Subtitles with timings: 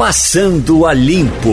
[0.00, 1.52] Passando a Limpo.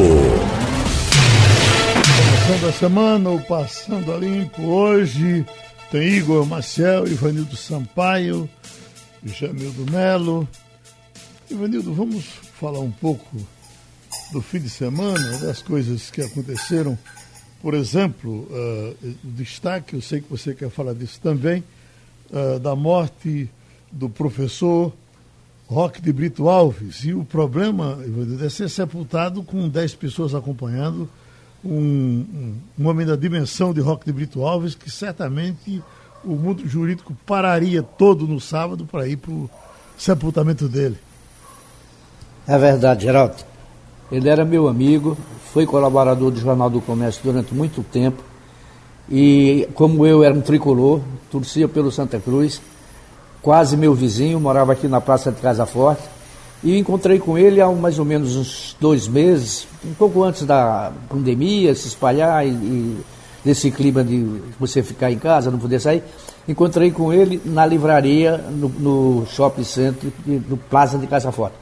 [2.47, 4.61] Começando a semana, o Passando a Limpo.
[4.61, 5.45] Hoje
[5.91, 8.49] tem Igor Maciel, Ivanildo Sampaio,
[9.21, 10.47] Jamildo Melo.
[11.51, 12.23] Ivanildo, vamos
[12.57, 13.35] falar um pouco
[14.31, 16.97] do fim de semana, das coisas que aconteceram.
[17.61, 18.95] Por exemplo, uh,
[19.25, 21.61] destaque, eu sei que você quer falar disso também,
[22.31, 23.49] uh, da morte
[23.91, 24.93] do professor
[25.67, 27.03] Roque de Brito Alves.
[27.03, 27.99] E o problema
[28.43, 31.09] é ser sepultado com 10 pessoas acompanhando
[31.63, 35.83] um, um, homem da dimensão de Roque de Brito Alves, que certamente
[36.23, 39.49] o mundo jurídico pararia todo no sábado para ir para o
[39.97, 40.97] sepultamento dele.
[42.47, 43.35] É verdade, Geraldo.
[44.09, 45.17] Ele era meu amigo,
[45.51, 48.23] foi colaborador do Jornal do Comércio durante muito tempo.
[49.09, 52.61] E como eu era um tricolor, torcia pelo Santa Cruz,
[53.41, 56.03] quase meu vizinho, morava aqui na Praça de Casa Forte.
[56.63, 60.91] E encontrei com ele há mais ou menos uns dois meses, um pouco antes da
[61.07, 62.97] pandemia se espalhar e, e
[63.45, 66.03] desse clima de você ficar em casa, não poder sair.
[66.47, 71.55] Encontrei com ele na livraria, no, no shopping center, no Plaza de Casa Forte.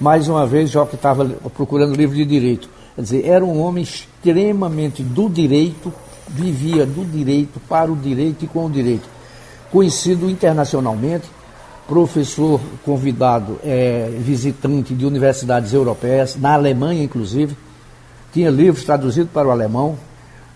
[0.00, 1.24] Mais uma vez, já que estava
[1.54, 2.68] procurando livro de direito.
[2.94, 5.92] Quer dizer, era um homem extremamente do direito,
[6.26, 9.08] vivia do direito, para o direito e com o direito.
[9.70, 11.28] Conhecido internacionalmente,
[11.86, 17.56] professor convidado, é, visitante de universidades europeias, na Alemanha inclusive,
[18.32, 19.96] tinha livros traduzidos para o alemão,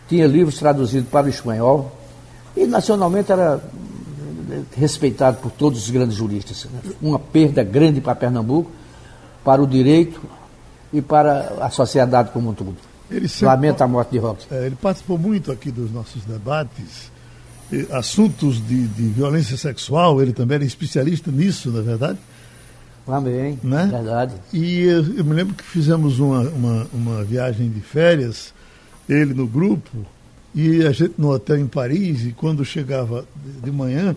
[0.08, 1.90] tinha livros traduzidos para o espanhol,
[2.56, 3.60] e nacionalmente era
[4.76, 6.66] respeitado por todos os grandes juristas.
[7.00, 8.70] Uma perda grande para Pernambuco,
[9.44, 10.20] para o direito
[10.92, 12.76] e para a sociedade como um todo.
[13.10, 14.46] Ele Lamenta a morte de Roque.
[14.50, 17.11] É, ele participou muito aqui dos nossos debates
[17.90, 22.18] assuntos de, de, violência sexual, ele também era especialista nisso, na é verdade?
[23.06, 23.88] Também, né?
[23.90, 24.34] verdade.
[24.52, 28.54] E eu, eu, me lembro que fizemos uma, uma, uma, viagem de férias,
[29.08, 30.06] ele no grupo,
[30.54, 34.14] e a gente no hotel em Paris, e quando chegava de, de manhã,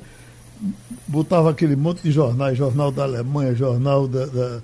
[1.08, 4.62] botava aquele monte de jornais, jornal da Alemanha, jornal da, da,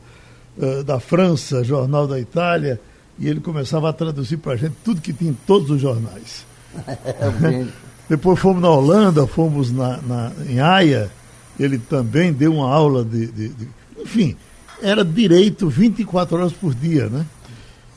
[0.59, 2.79] eh, da França, jornal da Itália,
[3.17, 6.45] e ele começava a traduzir para a gente tudo que tinha em todos os jornais.
[8.11, 11.09] É depois fomos na Holanda, fomos na, na, em Haia,
[11.57, 13.67] ele também deu uma aula de, de, de,
[13.97, 14.35] Enfim,
[14.81, 17.25] era direito 24 horas por dia, né?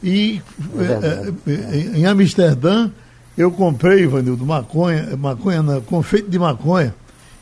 [0.01, 0.41] E
[0.79, 2.91] é, é, em Amsterdã,
[3.37, 6.95] eu comprei, Ivanildo, maconha, maconha não, confeito de maconha.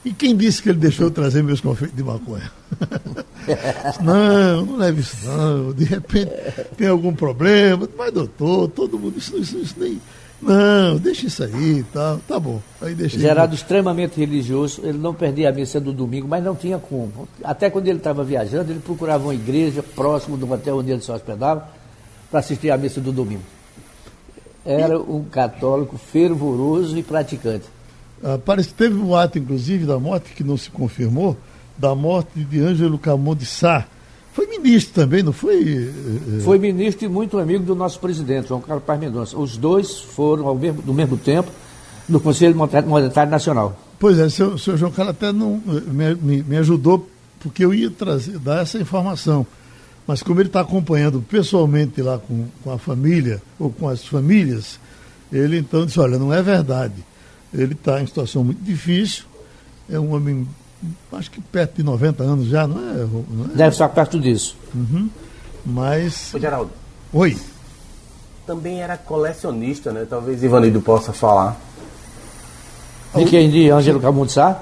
[0.03, 2.51] E quem disse que ele deixou eu trazer meus confeitos de maconha?
[4.03, 5.73] não, não leve isso não.
[5.73, 6.33] De repente
[6.77, 7.87] tem algum problema.
[7.99, 10.01] Mas, doutor, todo mundo, isso, isso, isso nem
[10.43, 12.19] não, deixa isso aí e tal.
[12.27, 12.61] Tá bom.
[12.81, 16.79] Aí deixa Gerado extremamente religioso, ele não perdia a missa do domingo, mas não tinha
[16.79, 17.29] como.
[17.45, 21.13] Até quando ele estava viajando, ele procurava uma igreja próximo do hotel onde ele se
[21.13, 21.69] hospedava
[22.31, 23.43] para assistir à missa do domingo.
[24.65, 27.67] Era um católico fervoroso e praticante.
[28.23, 31.37] Ah, parece que teve um ato, inclusive, da morte, que não se confirmou,
[31.77, 33.87] da morte de Ângelo Camon de Sá,
[34.33, 35.63] foi ministro também, não foi?
[35.63, 36.41] Eh, eh?
[36.43, 39.37] Foi ministro e muito amigo do nosso presidente, João Carlos Paz Mendonça.
[39.37, 41.51] Os dois foram ao mesmo, no mesmo tempo
[42.09, 43.79] no Conselho Monetário Nacional.
[43.99, 47.09] Pois é, o senhor, senhor João Carlos até não, me, me, me, ajudou,
[47.41, 49.47] porque eu ia trazer, dar essa informação.
[50.07, 54.81] Mas como ele está acompanhando pessoalmente lá com, com a família, ou com as famílias,
[55.33, 57.05] ele então disse, olha, não é verdade.
[57.55, 59.25] Ele está em situação muito difícil,
[59.89, 60.49] é um homem
[61.13, 62.95] acho que perto de 90 anos já, não é?
[63.31, 63.57] Não é?
[63.57, 64.57] Deve estar perto disso.
[64.75, 65.09] Uhum.
[65.65, 66.35] Mas.
[66.35, 66.71] Ô, Geraldo.
[67.13, 67.37] Oi.
[68.47, 70.07] Também era colecionista, né?
[70.09, 71.57] Talvez Ivanildo possa falar.
[73.15, 73.51] De quem?
[73.51, 74.61] De Ângelo Camunsá?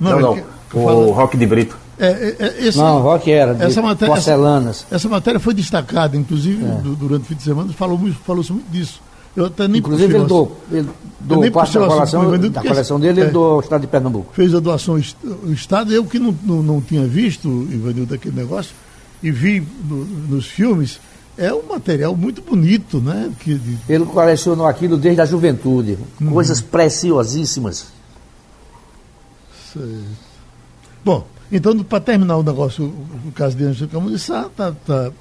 [0.00, 0.36] Não, não.
[0.36, 0.44] não.
[0.72, 1.76] O Rock de Brito.
[1.98, 4.84] É, é, é, esse, não, Rock era, de essa matéria, porcelanas.
[4.86, 6.80] Essa, essa, matéria foi destacada, inclusive, é.
[6.96, 9.02] durante o fim de semana, falou falou-se muito disso.
[9.38, 10.88] Eu até nem Inclusive, ele doou, ele
[11.20, 14.34] doou parte da coleção, da coleção dele, ele é, doou ao Estado de Pernambuco.
[14.34, 15.94] Fez a doação ao Estado.
[15.94, 18.74] Eu que não, não, não tinha visto, Ivanildo, daquele negócio,
[19.22, 20.98] e vi no, nos filmes,
[21.36, 23.30] é um material muito bonito, né?
[23.38, 23.60] Que.
[23.88, 25.96] Ele colecionou aquilo desde a juventude.
[26.20, 26.32] Uhum.
[26.32, 27.86] Coisas preciosíssimas.
[29.72, 30.02] Sei.
[31.04, 32.86] Bom, então, para terminar o negócio,
[33.24, 34.26] o, caso de Ângelo Camus
[34.56, 35.12] tá, tá,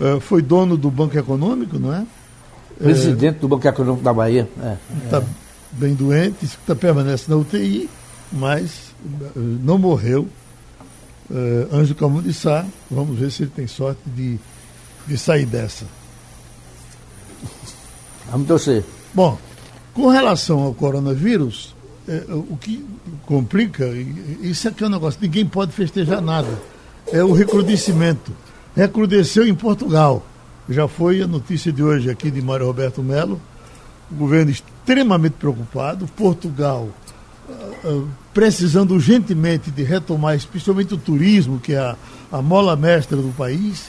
[0.00, 2.06] é, foi dono do Banco Econômico, não é?
[2.78, 4.48] Presidente é, do Banco Econômico da Bahia.
[5.04, 5.24] Está é.
[5.72, 7.88] bem doente, está permanece na UTI,
[8.32, 10.28] mas eh, não morreu.
[11.28, 14.38] Uh, Anjo Camus de Sá, vamos ver se ele tem sorte de,
[15.08, 15.84] de sair dessa.
[18.30, 18.84] Vamos torcer.
[19.12, 19.36] Bom,
[19.92, 21.74] com relação ao coronavírus,
[22.06, 22.86] é, o que
[23.24, 23.86] complica,
[24.40, 26.60] isso aqui é um negócio, ninguém pode festejar nada.
[27.12, 28.32] É o recrudescimento
[28.76, 30.24] recrudesceu em Portugal.
[30.68, 33.40] Já foi a notícia de hoje aqui de Mário Roberto Melo.
[34.10, 36.08] O governo extremamente preocupado.
[36.08, 36.88] Portugal
[37.48, 41.96] uh, uh, precisando urgentemente de retomar, especialmente o turismo, que é a,
[42.32, 43.88] a mola mestra do país.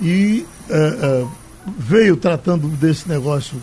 [0.00, 1.30] E uh,
[1.78, 3.56] veio tratando desse negócio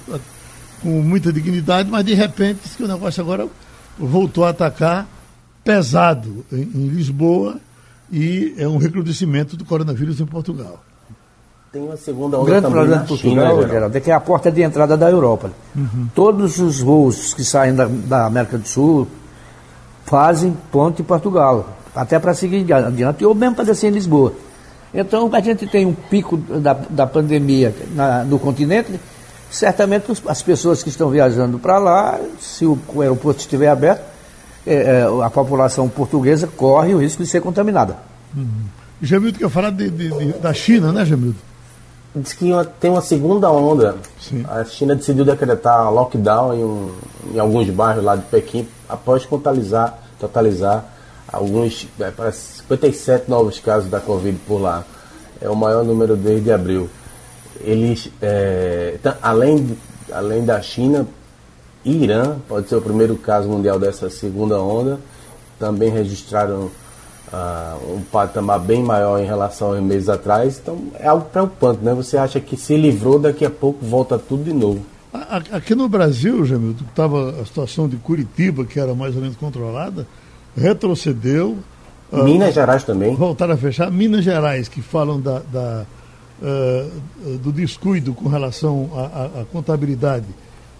[0.81, 3.47] com muita dignidade, mas de repente que o negócio agora
[3.99, 5.07] voltou a atacar
[5.63, 7.59] pesado em, em Lisboa
[8.11, 10.83] e é um recrudescimento do coronavírus em Portugal.
[11.77, 14.19] Tem uma segunda onda o grande problema de Portugal, China, Geraldo, é que é a
[14.19, 15.51] porta de entrada da Europa.
[15.75, 16.07] Uhum.
[16.15, 19.07] Todos os voos que saem da, da, América do Sul
[20.03, 24.33] fazem ponto em Portugal, até para seguir adiante, ou mesmo para descer em Lisboa.
[24.91, 28.99] Então, a gente tem um pico da, da pandemia na, no continente,
[29.51, 34.01] certamente as pessoas que estão viajando para lá, se o, o aeroporto estiver aberto,
[34.65, 37.97] é, é, a população portuguesa corre o risco de ser contaminada.
[38.35, 38.65] Uhum.
[38.99, 41.46] Jamildo quer falar de, de, de, da China, né, Jamildo?
[42.15, 42.49] Diz que
[42.79, 43.95] tem uma segunda onda.
[44.19, 44.43] Sim.
[44.47, 46.91] A China decidiu decretar lockdown em, um,
[47.33, 50.85] em, alguns bairros lá de Pequim após totalizar, totalizar
[51.31, 54.83] alguns, é, 57 novos casos da Covid por lá.
[55.39, 56.89] É o maior número desde abril.
[57.59, 59.77] Eles, é, além,
[60.11, 61.05] além da China,
[61.85, 64.99] Irã pode ser o primeiro caso mundial dessa segunda onda.
[65.59, 66.69] Também registraram
[67.31, 70.59] uh, um patamar bem maior em relação aos meses atrás.
[70.61, 71.93] Então é algo preocupante, né?
[71.93, 74.85] Você acha que se livrou, daqui a pouco volta tudo de novo.
[75.51, 80.05] Aqui no Brasil, Jamilton, estava a situação de Curitiba, que era mais ou menos controlada,
[80.55, 81.57] retrocedeu.
[82.11, 83.15] Ah, Minas uh, Gerais também.
[83.15, 83.89] Voltaram a fechar.
[83.89, 85.85] Minas Gerais, que falam da, da
[86.41, 90.27] uh, do descuido com relação à contabilidade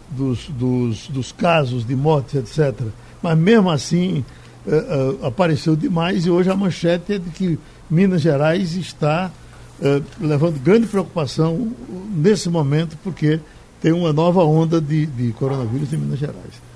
[0.10, 2.88] dos, dos, dos casos de mortes, etc.
[3.22, 4.24] Mas mesmo assim
[4.68, 7.60] uh, apareceu demais e hoje a manchete é de que
[7.90, 9.32] Minas Gerais está
[9.80, 11.72] uh, levando grande preocupação
[12.12, 13.40] nesse momento porque
[13.82, 16.68] tem uma nova onda de, de coronavírus em Minas Gerais.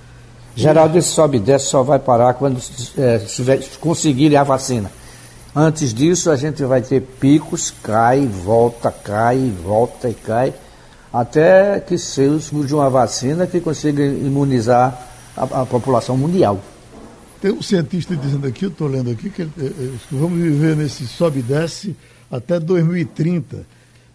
[0.56, 2.60] Geraldo, esse sobe e desce só vai parar quando
[2.98, 3.22] é,
[3.80, 4.92] conseguirem a vacina.
[5.56, 10.54] Antes disso, a gente vai ter picos, cai, volta, cai, volta e cai
[11.12, 14.98] até que surja uma vacina que consiga imunizar
[15.36, 16.60] a, a população mundial.
[17.42, 20.76] Tem um cientista dizendo aqui, eu estou lendo aqui, que, que eh, eh, vamos viver
[20.76, 21.96] nesse sobe e desce
[22.30, 23.66] até 2030.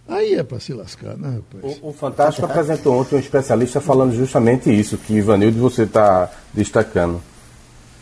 [0.08, 1.78] Aí é para se lascar, né, rapaz?
[1.82, 7.20] O, o Fantástico apresentou ontem um especialista falando justamente isso, que Ivanildo você está destacando.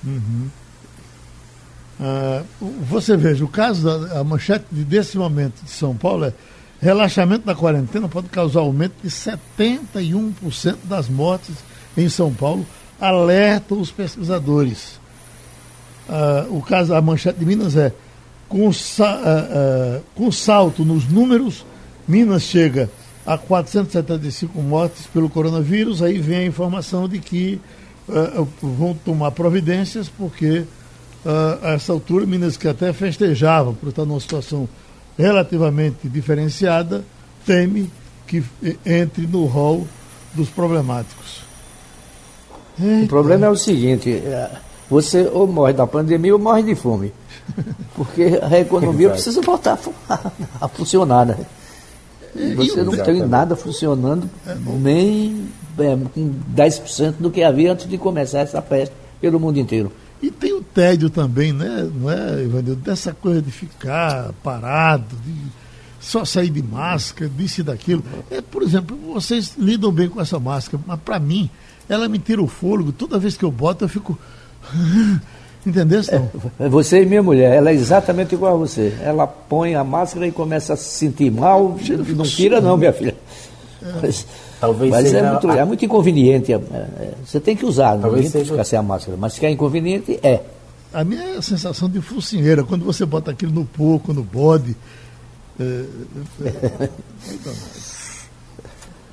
[0.05, 0.49] Uhum.
[1.99, 2.43] Ah,
[2.82, 6.35] você veja, o caso da a manchete desse momento de São Paulo é
[6.85, 11.55] Relaxamento da quarentena pode causar aumento de 71% das mortes
[11.97, 12.67] em São Paulo,
[13.00, 15.00] alertam os pesquisadores.
[16.08, 17.92] Uh, o caso, a manchete de Minas é
[18.48, 21.64] com, uh, uh, com salto nos números,
[22.06, 22.90] Minas chega
[23.26, 27.58] a 475 mortes pelo coronavírus, aí vem a informação de que
[28.60, 30.64] vão tomar providências, porque
[31.64, 34.68] a essa altura Minas que até festejava por estar numa situação
[35.16, 37.02] relativamente diferenciada,
[37.46, 37.90] teme
[38.26, 38.44] que
[38.84, 39.86] entre no rol
[40.34, 41.44] dos problemáticos.
[42.78, 43.04] Eita.
[43.04, 44.50] O problema é o seguinte: é,
[44.88, 47.12] você ou morre da pandemia ou morre de fome.
[47.94, 49.78] Porque a economia precisa voltar
[50.60, 51.36] a, funcionar, né?
[52.56, 55.47] Você não tem nada funcionando, é nem
[55.78, 59.92] é, com 10% do que havia antes de começar essa festa pelo mundo inteiro.
[60.20, 61.88] E tem o tédio também, né?
[61.94, 62.76] Não é, Ivanildo?
[62.76, 65.35] Dessa coisa de ficar parado, de
[66.00, 68.02] só sair de máscara, disso e daquilo.
[68.30, 71.50] É, por exemplo, vocês lidam bem com essa máscara, mas para mim,
[71.88, 72.92] ela me tira o fôlego.
[72.92, 74.18] Toda vez que eu boto, eu fico.
[75.66, 76.00] Entendeu?
[76.61, 78.94] É, você e minha mulher, ela é exatamente igual a você.
[79.00, 81.78] Ela põe a máscara e começa a se sentir mal.
[82.14, 83.16] Não tira, não, minha filha.
[83.83, 84.11] É.
[84.61, 85.56] Talvez mas é muito, a...
[85.56, 86.52] é muito inconveniente.
[86.52, 89.16] É, é, você tem que usar, não tem que ficar sem a máscara.
[89.18, 90.40] Mas se é inconveniente, é.
[90.92, 94.76] A minha é a sensação de focinheira, quando você bota aquilo no porco, no bode.
[95.59, 95.85] É,
[96.44, 96.88] é,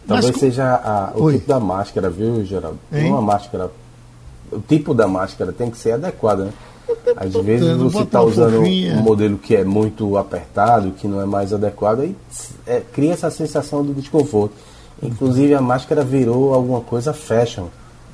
[0.08, 1.34] Talvez seja a, o Oi.
[1.34, 2.80] tipo da máscara, viu, Geraldo?
[2.90, 3.72] Tem uma máscara.
[4.52, 6.54] O tipo da máscara tem que ser adequado, né?
[7.16, 8.96] Às vezes você está usando fofinha.
[8.96, 12.16] um modelo que é muito apertado, que não é mais adequado, e
[12.68, 14.54] é, cria essa sensação de desconforto.
[15.02, 17.68] Inclusive a máscara virou alguma coisa fashion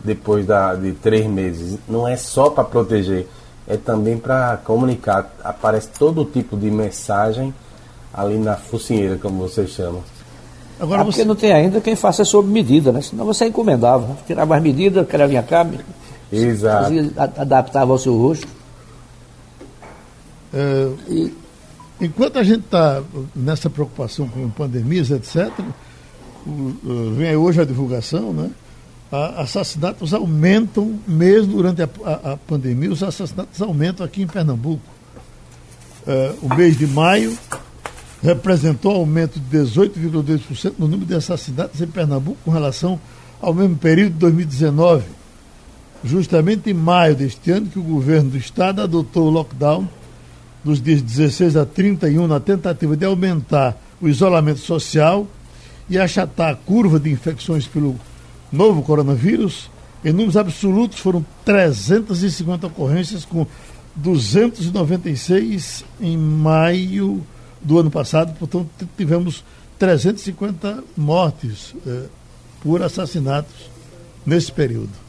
[0.04, 1.78] depois da, de três meses.
[1.88, 3.28] Não é só para proteger,
[3.68, 5.34] é também para comunicar.
[5.44, 7.54] Aparece todo tipo de mensagem
[8.14, 10.02] ali na focinheira, como vocês chamam.
[10.80, 11.12] Agora ah, você...
[11.12, 13.02] porque não tem ainda quem faça sob medida, né?
[13.02, 14.16] Senão você encomendava.
[14.26, 15.66] Tirava as medidas, o cara vinha cá,
[16.32, 16.94] Exato.
[17.38, 18.48] adaptava ao seu rosto.
[20.54, 21.34] É, e...
[22.02, 23.02] enquanto a gente está
[23.36, 25.52] nessa preocupação com pandemias, etc.,
[26.46, 28.50] o, vem hoje a divulgação, né?
[29.12, 34.84] A, assassinatos aumentam, mesmo durante a, a, a, pandemia, os assassinatos aumentam aqui em Pernambuco.
[36.06, 37.38] É, o mês de maio
[38.22, 43.00] representou aumento de 18,2% no número de assassinatos em Pernambuco com relação
[43.42, 45.17] ao mesmo período de 2019.
[46.04, 49.88] Justamente em maio deste ano que o governo do estado adotou o lockdown
[50.64, 55.28] dos dias 16 a 31 na tentativa de aumentar o isolamento social
[55.90, 57.96] e achatar a curva de infecções pelo
[58.52, 59.70] novo coronavírus.
[60.04, 63.48] Em números absolutos foram 350 ocorrências com
[63.96, 67.24] 296 em maio
[67.62, 69.44] do ano passado, portanto tivemos
[69.80, 72.06] 350 mortes eh,
[72.62, 73.70] por assassinatos
[74.26, 75.07] nesse período.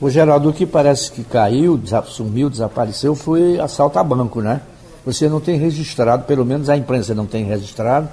[0.00, 4.60] O Geraldo, o que parece que caiu, sumiu, desapareceu, foi assalto a banco, né?
[5.06, 8.08] Você não tem registrado, pelo menos a imprensa não tem registrado,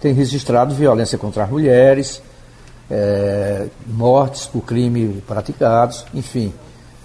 [0.00, 2.22] tem registrado violência contra as mulheres,
[2.88, 6.52] é, mortes por crime praticados, enfim.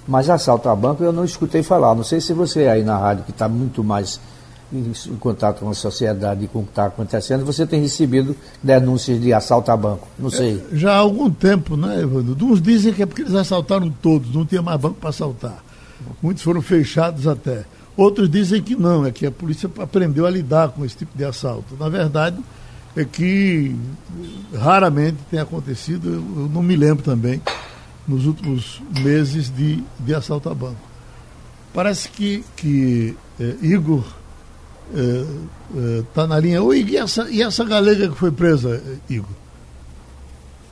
[0.08, 1.96] Mas assalto a banco eu não escutei falar.
[1.96, 4.20] Não sei se você aí na rádio, que está muito mais
[4.74, 9.22] em, contato com a sociedade e com o que está acontecendo, você tem recebido denúncias
[9.22, 10.08] de assalto a banco.
[10.18, 10.64] Não sei.
[10.72, 12.46] É, já há algum tempo, né, Evandro?
[12.46, 15.64] Uns dizem que é porque eles assaltaram todos, não tinha mais banco para assaltar.
[16.22, 17.64] Muitos foram fechados até.
[17.96, 21.24] Outros dizem que não, é que a polícia aprendeu a lidar com esse tipo de
[21.24, 21.76] assalto.
[21.80, 22.38] Na verdade,
[22.96, 23.76] é que
[24.54, 27.42] raramente tem acontecido, eu não me lembro também
[28.08, 30.82] nos últimos meses de, de assalto a banco.
[31.74, 34.04] Parece que, que é, Igor
[34.92, 36.62] está é, é, tá na linha.
[36.62, 39.30] Oi, e essa, e essa galega que foi presa, Igor?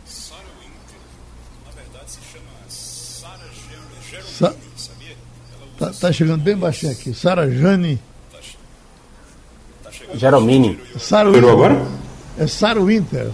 [0.06, 1.00] Sara Winter,
[1.66, 5.16] na verdade se chama Sara Geromini, Sa sabia?
[5.74, 7.14] Está tá chegando bem baixinho aqui.
[7.14, 8.00] Sara Jane.
[8.32, 8.40] Tá,
[9.84, 10.80] tá Geromini.
[10.98, 11.50] Sara Winter.
[11.50, 11.88] agora?
[12.38, 13.32] É Sara Winter.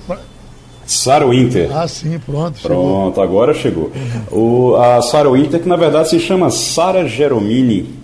[0.89, 1.69] Sarah Winter.
[1.71, 2.59] Ah, sim, pronto.
[2.61, 3.23] Pronto, chegou.
[3.23, 3.91] agora chegou.
[4.31, 7.98] O, a Sarah Winter, que na verdade se chama Sara Geromini,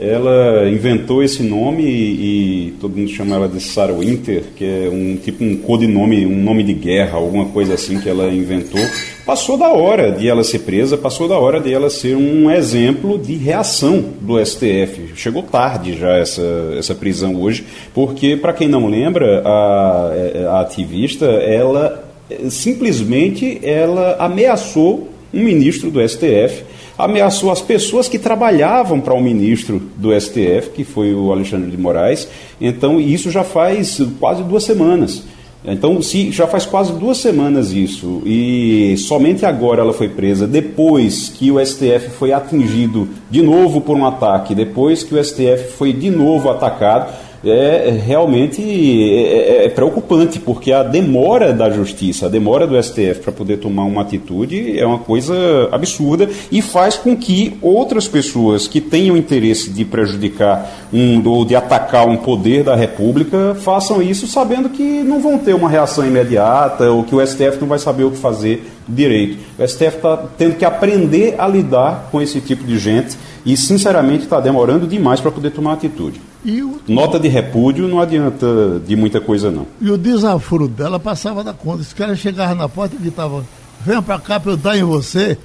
[0.00, 4.88] ela inventou esse nome e, e, todo mundo chama ela de Sarah Winter, que é
[4.90, 8.80] um tipo um codinome, um nome de guerra, alguma coisa assim que ela inventou.
[9.26, 13.18] Passou da hora de ela ser presa, passou da hora de ela ser um exemplo
[13.18, 15.12] de reação do STF.
[15.14, 20.12] Chegou tarde já essa, essa prisão hoje, porque para quem não lembra, a,
[20.48, 22.10] a ativista, ela
[22.48, 26.64] simplesmente ela ameaçou um ministro do STF,
[27.00, 31.70] ameaçou as pessoas que trabalhavam para o um ministro do STF, que foi o Alexandre
[31.70, 32.28] de Moraes.
[32.60, 35.22] Então, isso já faz quase duas semanas.
[35.62, 41.28] Então, se já faz quase duas semanas isso, e somente agora ela foi presa, depois
[41.28, 45.92] que o STF foi atingido de novo por um ataque, depois que o STF foi
[45.92, 47.12] de novo atacado,
[47.44, 52.80] é, é realmente é, é, é, preocupante, porque a demora da justiça, a demora do
[52.80, 55.34] STF para poder tomar uma atitude é uma coisa
[55.72, 61.54] absurda e faz com que outras pessoas que tenham interesse de prejudicar um, ou de
[61.54, 66.90] atacar um poder da República façam isso sabendo que não vão ter uma reação imediata
[66.90, 69.38] ou que o STF não vai saber o que fazer direito.
[69.58, 74.24] O STF está tendo que aprender a lidar com esse tipo de gente e, sinceramente,
[74.24, 76.20] está demorando demais para poder tomar atitude.
[76.44, 76.80] O...
[76.88, 78.46] Nota de repúdio não adianta
[78.86, 79.66] de muita coisa, não.
[79.80, 81.82] E o desaforo dela passava da conta.
[81.82, 83.44] Esse cara chegava na porta e gritava:
[83.84, 85.36] Venha para cá para eu dar em você.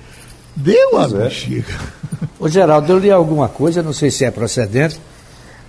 [0.55, 1.07] Deu a é.
[1.07, 1.73] bexiga.
[2.39, 4.99] Ô Geraldo, eu li alguma coisa, não sei se é procedente,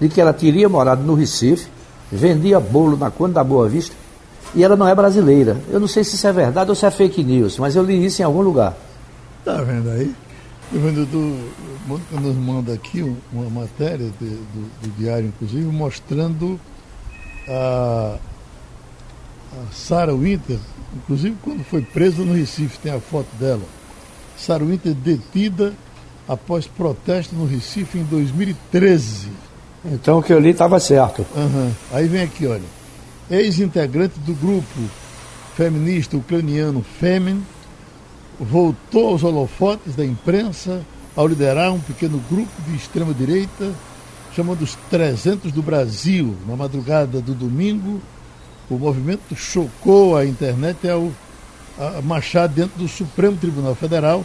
[0.00, 1.66] de que ela teria morado no Recife,
[2.10, 3.94] vendia bolo na conta da Boa Vista
[4.54, 5.56] e ela não é brasileira.
[5.70, 8.04] Eu não sei se isso é verdade ou se é fake news, mas eu li
[8.04, 8.76] isso em algum lugar.
[9.44, 10.14] Tá vendo aí?
[10.72, 11.32] O vendedor
[12.20, 16.58] nos manda aqui uma matéria de, do, do, diário, inclusive, mostrando
[17.48, 18.16] a,
[19.52, 20.58] a Sarah Winter,
[20.96, 23.62] inclusive quando foi presa no Recife, tem a foto dela.
[24.36, 25.72] Sarah Winter detida
[26.28, 29.28] após protesto no Recife em 2013.
[29.84, 31.24] Então o que eu li estava certo.
[31.34, 31.70] Uhum.
[31.92, 32.76] Aí vem aqui, olha.
[33.30, 34.80] Ex-integrante do grupo
[35.56, 37.42] feminista ucraniano Femin,
[38.38, 40.84] voltou aos holofotes da imprensa
[41.16, 43.72] ao liderar um pequeno grupo de extrema-direita,
[44.34, 46.36] chamando os 300 do Brasil.
[46.46, 48.02] Na madrugada do domingo,
[48.68, 51.10] o movimento chocou a internet ao
[52.04, 54.24] marchar dentro do Supremo Tribunal Federal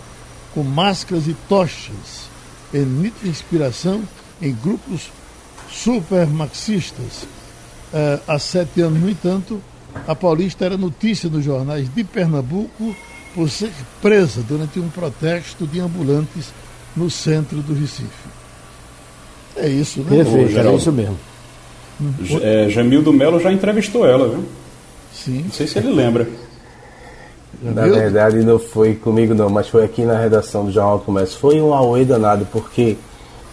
[0.54, 2.30] com máscaras e tochas,
[2.74, 4.04] em inspiração
[4.42, 5.10] em grupos
[5.72, 7.26] super marxistas.
[7.94, 9.62] Uh, há sete anos, no entanto,
[10.08, 12.96] a Paulista era notícia nos jornais de Pernambuco
[13.36, 13.72] por ser
[14.02, 16.54] presa durante um protesto de ambulantes
[16.96, 18.30] no centro do Recife.
[19.56, 20.24] É isso, né?
[20.24, 21.18] Perfeito, é isso mesmo.
[22.42, 24.46] É, Jamildo Melo já entrevistou ela, viu?
[25.14, 25.44] Sim.
[25.44, 26.28] Não sei se ele lembra.
[27.62, 31.38] Na verdade não foi comigo não, mas foi aqui na redação do Jornal do Comércio.
[31.38, 32.98] Foi um auê danado, porque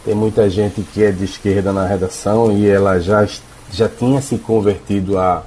[0.04, 3.26] tem muita gente que é de esquerda na redação e ela já,
[3.73, 5.43] já tinha se convertido à,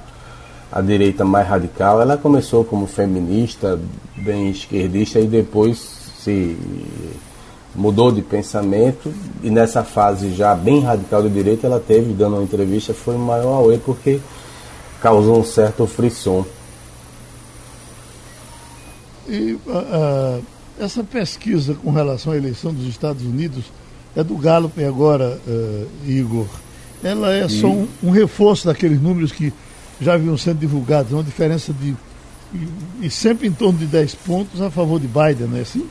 [0.70, 2.00] à direita mais radical.
[2.00, 3.78] Ela começou como feminista,
[4.16, 5.78] bem esquerdista, e depois
[6.22, 6.56] se
[7.74, 9.12] mudou de pensamento
[9.42, 13.18] e nessa fase já bem radical de direita ela teve, dando uma entrevista, foi o
[13.18, 14.20] maior auê porque
[15.00, 16.44] causou um certo frisson.
[19.28, 20.42] E uh,
[20.78, 23.64] essa pesquisa com relação à eleição dos Estados Unidos
[24.14, 26.46] é do Gallup agora, uh, Igor.
[27.02, 29.52] Ela é só um, um, reforço daqueles números que
[30.00, 31.94] já haviam sendo divulgados, uma diferença de.
[33.00, 35.86] E sempre em torno de 10 pontos a favor de Biden, não é assim?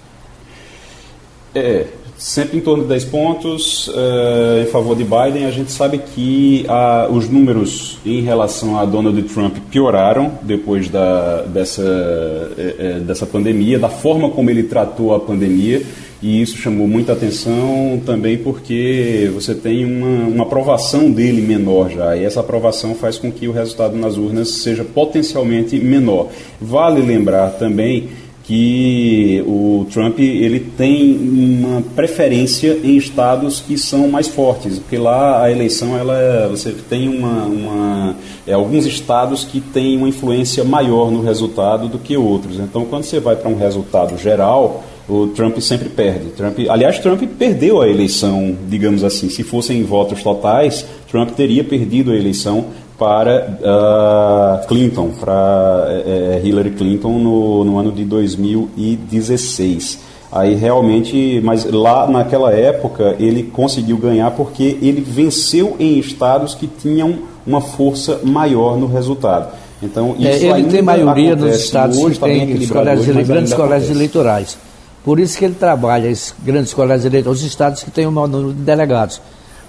[1.54, 1.88] É,
[2.22, 5.46] sempre em torno de 10 pontos uh, em favor de Biden.
[5.46, 11.42] A gente sabe que uh, os números em relação a Donald Trump pioraram depois da,
[11.42, 15.82] dessa, uh, dessa pandemia, da forma como ele tratou a pandemia.
[16.22, 22.16] E isso chamou muita atenção também porque você tem uma, uma aprovação dele menor já.
[22.16, 26.28] E essa aprovação faz com que o resultado nas urnas seja potencialmente menor.
[26.60, 28.10] Vale lembrar também
[28.44, 35.44] que o Trump ele tem uma preferência em estados que são mais fortes, porque lá
[35.44, 41.12] a eleição ela você tem uma, uma é, alguns estados que têm uma influência maior
[41.12, 42.60] no resultado do que outros.
[42.60, 46.30] Então, quando você vai para um resultado geral, o Trump sempre perde.
[46.32, 49.30] Trump, aliás, Trump perdeu a eleição, digamos assim.
[49.30, 52.66] Se fossem votos totais, Trump teria perdido a eleição
[52.98, 60.12] para uh, Clinton, para uh, Hillary Clinton no, no ano de 2016.
[60.32, 66.68] Aí realmente, mas lá naquela época ele conseguiu ganhar porque ele venceu em estados que
[66.68, 69.52] tinham uma força maior no resultado.
[69.84, 73.90] Então, é, isso é, ele tem maioria nos estados hoje, que tem colégios, grandes colégios
[73.90, 74.58] eleitorais.
[75.04, 78.28] Por isso que ele trabalha esses grandes colégios eleitorais, os estados que têm o maior
[78.28, 79.22] número de delegados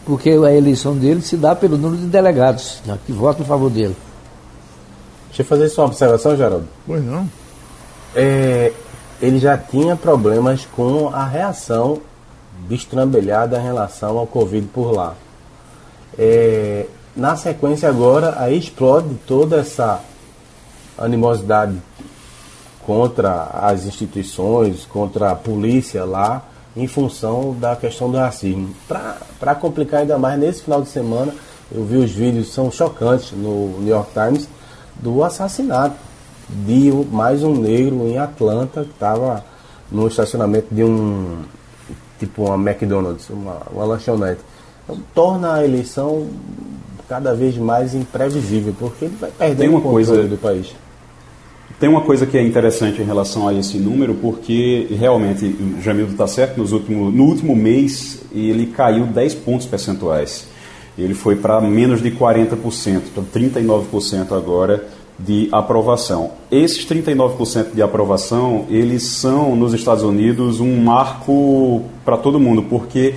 [0.05, 3.71] porque a eleição dele se dá pelo número de delegados né, que votam em favor
[3.71, 3.97] dele.
[5.29, 6.69] Deixa eu fazer só uma observação, Geraldo.
[6.87, 7.29] Pois não.
[8.15, 8.73] É,
[9.21, 12.01] ele já tinha problemas com a reação
[12.69, 15.15] destrambelhada em relação ao Covid por lá.
[16.19, 20.01] É, na sequência agora, aí explode toda essa
[20.99, 21.77] animosidade
[22.87, 26.43] contra as instituições, contra a polícia lá,
[26.77, 28.75] em função da questão do racismo.
[29.39, 31.33] Para complicar ainda mais, nesse final de semana,
[31.71, 34.49] eu vi os vídeos, são chocantes no New York Times,
[34.97, 35.97] do assassinato
[36.49, 39.45] de mais um negro em Atlanta, que estava
[39.91, 41.43] no estacionamento de um,
[42.19, 44.41] tipo uma McDonald's, uma, uma lanchonete.
[44.85, 46.29] Então, torna a eleição
[47.09, 50.75] cada vez mais imprevisível, porque ele vai perder o controle coisa, do país.
[51.83, 56.13] Tem uma coisa que é interessante em relação a esse número, porque realmente o Jamildo
[56.13, 60.47] está certo, nos último, no último mês ele caiu 10 pontos percentuais.
[60.97, 64.87] Ele foi para menos de 40%, para 39% agora
[65.25, 66.33] de aprovação.
[66.51, 73.15] Esses 39% de aprovação, eles são nos Estados Unidos um marco para todo mundo, porque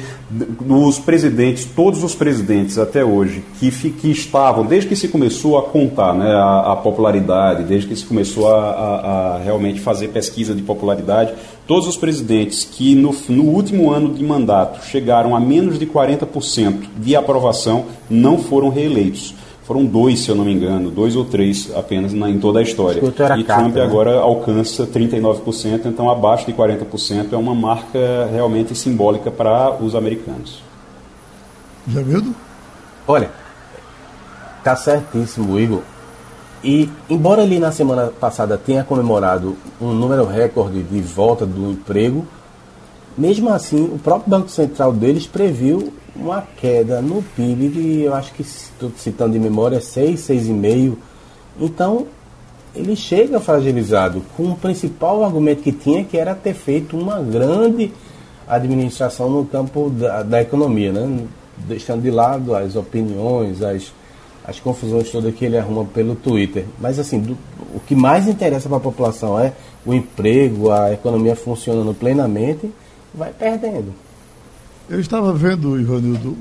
[0.70, 5.64] os presidentes, todos os presidentes até hoje, que, que estavam, desde que se começou a
[5.64, 10.54] contar né, a, a popularidade, desde que se começou a, a, a, realmente fazer pesquisa
[10.54, 11.34] de popularidade,
[11.68, 16.86] todos os presidentes que no, no último ano de mandato chegaram a menos de 40%
[16.98, 19.34] de aprovação não foram reeleitos.
[19.66, 22.62] Foram dois, se eu não me engano, dois ou três apenas na, em toda a
[22.62, 23.00] história.
[23.00, 23.82] E Trump né?
[23.82, 30.62] agora alcança 39%, então abaixo de 40% é uma marca realmente simbólica para os americanos.
[31.88, 32.36] Já viu?
[33.08, 33.32] Olha,
[34.64, 35.82] tá certíssimo, Igor.
[36.64, 42.26] E embora ele na semana passada tenha comemorado um número recorde de volta do emprego,
[43.18, 48.34] mesmo assim o próprio Banco Central deles previu uma queda no PIB de, eu acho
[48.34, 50.96] que estou citando de memória, 6, 6,5.
[51.60, 52.08] Então,
[52.74, 57.92] ele chega fragilizado com o principal argumento que tinha, que era ter feito uma grande
[58.48, 61.26] administração no campo da, da economia, né?
[61.58, 63.94] deixando de lado as opiniões, as,
[64.46, 66.66] as confusões todas que ele arruma pelo Twitter.
[66.80, 67.38] Mas assim, do,
[67.74, 69.54] o que mais interessa para a população é
[69.86, 72.70] o emprego, a economia funcionando plenamente,
[73.16, 73.94] vai perdendo.
[74.90, 76.38] Eu estava vendo, Ivanildo,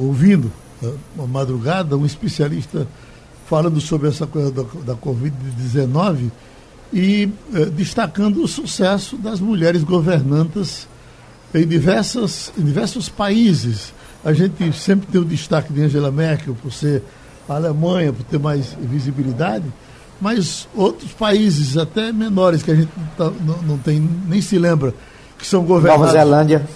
[0.00, 0.52] ouvindo,
[1.16, 2.86] uma madrugada, um especialista
[3.46, 6.30] falando sobre essa coisa da, da Covid-19
[6.92, 10.86] e eh, destacando o sucesso das mulheres governantas
[11.52, 13.92] em, diversas, em diversos países.
[14.24, 17.02] A gente sempre tem o destaque de Angela Merkel por ser
[17.48, 19.64] Alemanha por ter mais visibilidade,
[20.20, 24.92] mas outros países até menores que a gente não, não tem nem se lembra
[25.38, 26.06] que são governados.
[26.06, 26.68] Nova Zelândia.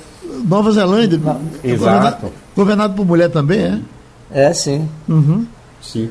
[0.44, 1.18] Nova Zelândia.
[1.18, 1.78] Não, exato.
[1.78, 3.80] Governado, governado, por mulher também, é?
[4.30, 4.88] É, sim.
[5.08, 5.46] Uhum.
[5.80, 6.10] Sim.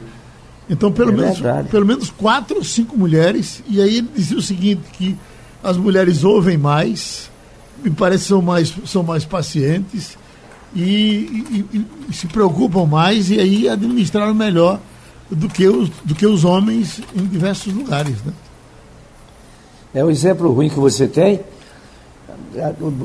[0.69, 4.41] Então, pelo, é menos, pelo menos quatro ou cinco mulheres, e aí ele dizia o
[4.41, 5.17] seguinte, que
[5.63, 7.29] as mulheres ouvem mais,
[7.83, 10.17] me parece que são mais, são mais pacientes
[10.75, 10.83] e,
[11.73, 14.79] e, e, se preocupam mais e aí administraram melhor
[15.29, 18.15] do que os, do que os homens em diversos lugares.
[18.23, 18.33] Né?
[19.93, 21.41] É um exemplo ruim que você tem.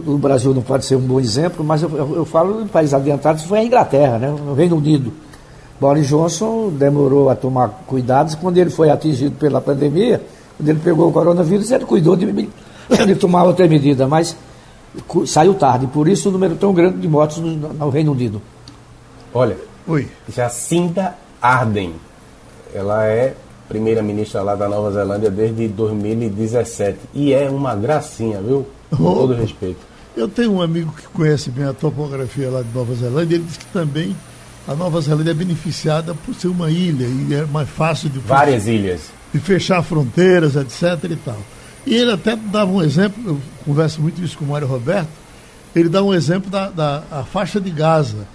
[0.07, 2.95] O Brasil não pode ser um bom exemplo, mas eu, eu, eu falo em países
[2.95, 4.31] adiantados, foi a Inglaterra, né?
[4.31, 5.13] o Reino Unido.
[5.81, 10.23] Boris Johnson demorou a tomar cuidados quando ele foi atingido pela pandemia,
[10.57, 12.27] quando ele pegou o coronavírus, ele cuidou de,
[13.07, 14.37] de tomar outra medida, mas
[15.27, 18.41] saiu tarde, por isso o número tão grande de mortes no, no Reino Unido.
[19.35, 20.09] Olha, Oi.
[20.29, 21.95] Jacinda Arden,
[22.75, 23.35] ela é
[23.69, 28.67] primeira-ministra lá da Nova Zelândia desde 2017 e é uma gracinha, viu?
[28.91, 29.81] Com oh, todo respeito.
[30.17, 33.59] Eu tenho um amigo que conhece bem a topografia lá de Nova Zelândia, ele disse
[33.59, 34.17] que também
[34.67, 38.65] a Nova Zelândia é beneficiada por ser uma ilha e é mais fácil de várias
[38.65, 39.01] fechar, ilhas
[39.33, 41.11] de fechar fronteiras, etc.
[41.11, 41.39] e tal.
[41.87, 45.11] E ele até dava um exemplo, eu converso muito isso com o Mário Roberto,
[45.75, 48.27] ele dá um exemplo da, da a faixa de Gaza.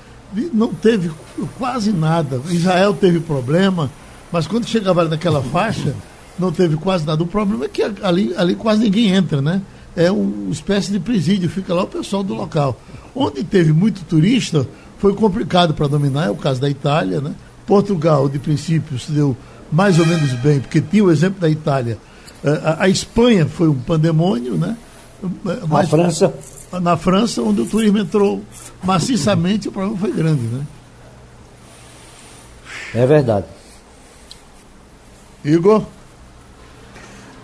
[0.54, 1.12] Não teve
[1.58, 2.40] quase nada.
[2.50, 3.92] Israel teve problema,
[4.32, 5.94] mas quando chegava naquela faixa,
[6.40, 7.22] não teve quase nada.
[7.22, 9.62] O problema é que ali, ali quase ninguém entra, né?
[9.96, 12.80] É uma espécie de presídio, fica lá o pessoal do local.
[13.14, 14.66] Onde teve muito turista,
[14.98, 17.34] foi complicado para dominar, é o caso da Itália, né?
[17.66, 19.36] Portugal, de princípio, se deu
[19.72, 21.98] mais ou menos bem, porque tinha o exemplo da Itália.
[22.44, 24.78] Eh, a, a Espanha foi um pandemônio, né?
[25.24, 25.28] Eh,
[25.68, 26.34] mas, a França?
[26.82, 28.42] Na França, onde o turismo entrou
[28.84, 30.66] maciçamente, o problema foi grande, né?
[32.94, 33.46] É verdade.
[35.44, 35.84] Igor?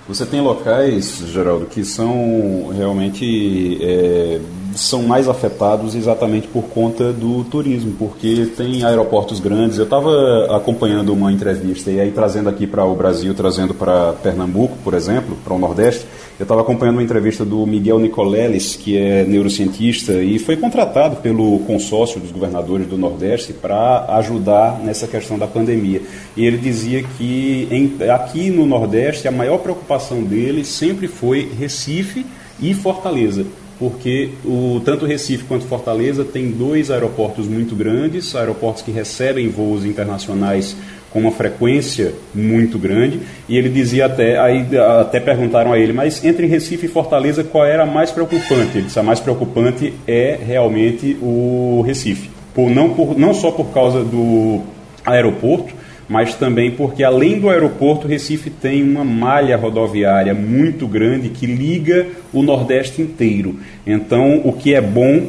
[0.07, 4.39] Você tem locais, Geraldo, que são realmente é,
[4.77, 9.77] são mais afetados exatamente por conta do turismo, porque tem aeroportos grandes.
[9.77, 14.77] Eu estava acompanhando uma entrevista e aí trazendo aqui para o Brasil, trazendo para Pernambuco,
[14.83, 16.05] por exemplo, para o Nordeste,
[16.39, 21.59] eu estava acompanhando uma entrevista do Miguel Nicoleles, que é neurocientista e foi contratado pelo
[21.59, 26.01] consórcio dos governadores do Nordeste para ajudar nessa questão da pandemia.
[26.35, 32.23] E ele dizia que em, aqui no Nordeste a maior preocupação dele sempre foi Recife
[32.61, 33.45] e Fortaleza
[33.79, 39.85] porque o, tanto Recife quanto Fortaleza tem dois aeroportos muito grandes, aeroportos que recebem voos
[39.85, 40.75] internacionais
[41.11, 44.65] com uma frequência muito grande, e ele dizia até, aí
[44.99, 48.77] até perguntaram a ele, mas entre Recife e Fortaleza qual era a mais preocupante?
[48.77, 53.67] Ele disse, a mais preocupante é realmente o Recife, por, não, por, não só por
[53.67, 54.61] causa do
[55.05, 55.73] aeroporto,
[56.07, 62.07] mas também porque além do aeroporto, Recife tem uma malha rodoviária muito grande que liga
[62.31, 63.55] o Nordeste inteiro.
[63.85, 65.27] Então, o que é bom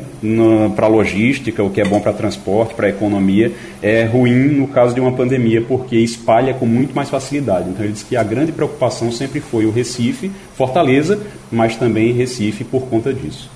[0.77, 4.69] para a logística, o que é bom para transporte, para a economia, é ruim no
[4.69, 7.69] caso de uma pandemia, porque espalha com muito mais facilidade.
[7.71, 11.19] Então, ele diz que a grande preocupação sempre foi o Recife, Fortaleza,
[11.51, 13.51] mas também Recife por conta disso.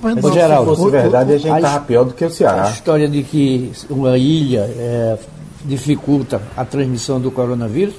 [0.00, 2.66] Mas, Geraldo, se fosse verdade, a gente estava pior do que o Ceará.
[2.66, 5.18] A história de que uma ilha é,
[5.64, 7.94] dificulta a transmissão do coronavírus,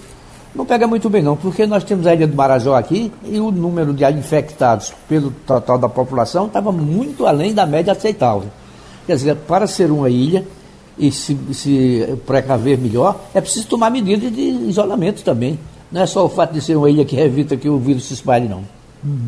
[0.55, 3.51] não pega muito bem não, porque nós temos a ilha do Marajó aqui e o
[3.51, 8.49] número de infectados pelo total da população estava muito além da média aceitável.
[9.07, 10.45] Quer dizer, para ser uma ilha
[10.97, 15.57] e se, se precaver melhor, é preciso tomar medidas de isolamento também.
[15.91, 18.13] Não é só o fato de ser uma ilha que evita que o vírus se
[18.13, 18.63] espalhe, não.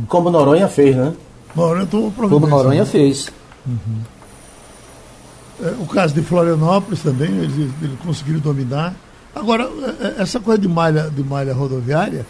[0.07, 1.13] Como Noronha fez, né?
[1.55, 3.31] Noronha Como Noronha fez.
[3.65, 4.14] Uhum.
[5.61, 8.93] É, o caso de Florianópolis também, eles, eles conseguiram dominar.
[9.33, 12.25] Agora, é, é, essa coisa de malha, de malha rodoviária,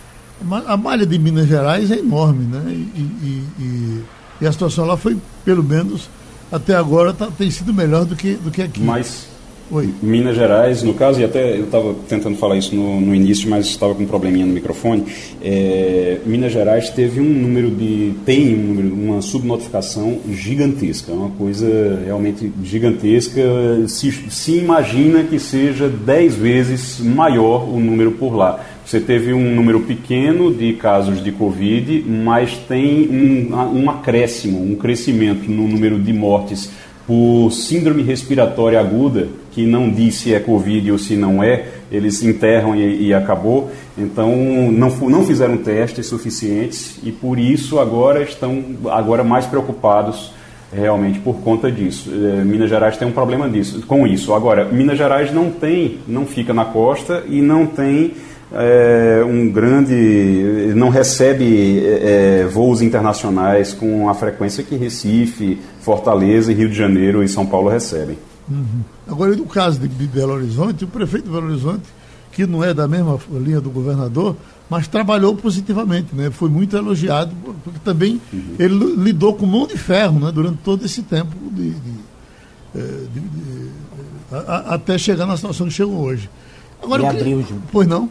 [0.68, 2.64] a malha de Minas Gerais é enorme, né?
[2.68, 4.04] E, e, e,
[4.42, 6.10] e a situação lá foi, pelo menos,
[6.52, 8.82] até agora, tá, tem sido melhor do que, do que aqui.
[8.82, 9.28] Mas
[9.71, 9.89] Oi.
[9.99, 13.65] Minas Gerais, no caso, e até eu estava tentando falar isso no, no início, mas
[13.65, 15.06] estava com um probleminha no microfone.
[15.41, 18.13] É, Minas Gerais teve um número de.
[18.23, 23.41] tem um número, uma subnotificação gigantesca, uma coisa realmente gigantesca.
[23.88, 28.63] Se, se imagina que seja 10 vezes maior o número por lá.
[28.86, 34.75] Você teve um número pequeno de casos de Covid, mas tem um, um acréscimo, um
[34.75, 36.69] crescimento no número de mortes
[37.08, 42.24] por síndrome respiratória aguda, que não diz se é Covid ou se não é, eles
[42.24, 43.70] enterram e, e acabou.
[43.98, 44.36] Então
[44.72, 50.32] não, não fizeram testes suficientes e por isso agora estão agora mais preocupados
[50.74, 52.12] realmente por conta disso.
[52.12, 54.34] É, Minas Gerais tem um problema disso, com isso.
[54.34, 58.13] Agora, Minas Gerais não tem, não fica na costa e não tem
[58.56, 66.70] é, um grande, não recebe é, voos internacionais com a frequência que Recife, Fortaleza, Rio
[66.70, 68.18] de Janeiro e São Paulo recebem.
[68.50, 68.82] Uhum.
[69.08, 71.84] Agora, no caso de Belo Horizonte, o prefeito de Belo Horizonte,
[72.32, 74.38] que não é da mesma linha do governador,
[74.70, 76.32] mas trabalhou positivamente, né?
[76.32, 78.56] Foi muito elogiado, porque também uhum.
[78.58, 80.32] ele lidou com mão de ferro, né?
[80.32, 81.91] Durante todo esse tempo de, de,
[83.13, 83.70] de, de
[84.32, 86.30] a, até chegar na situação que chegou hoje.
[86.82, 87.46] Agora, e abrir os...
[87.72, 88.10] Pois não?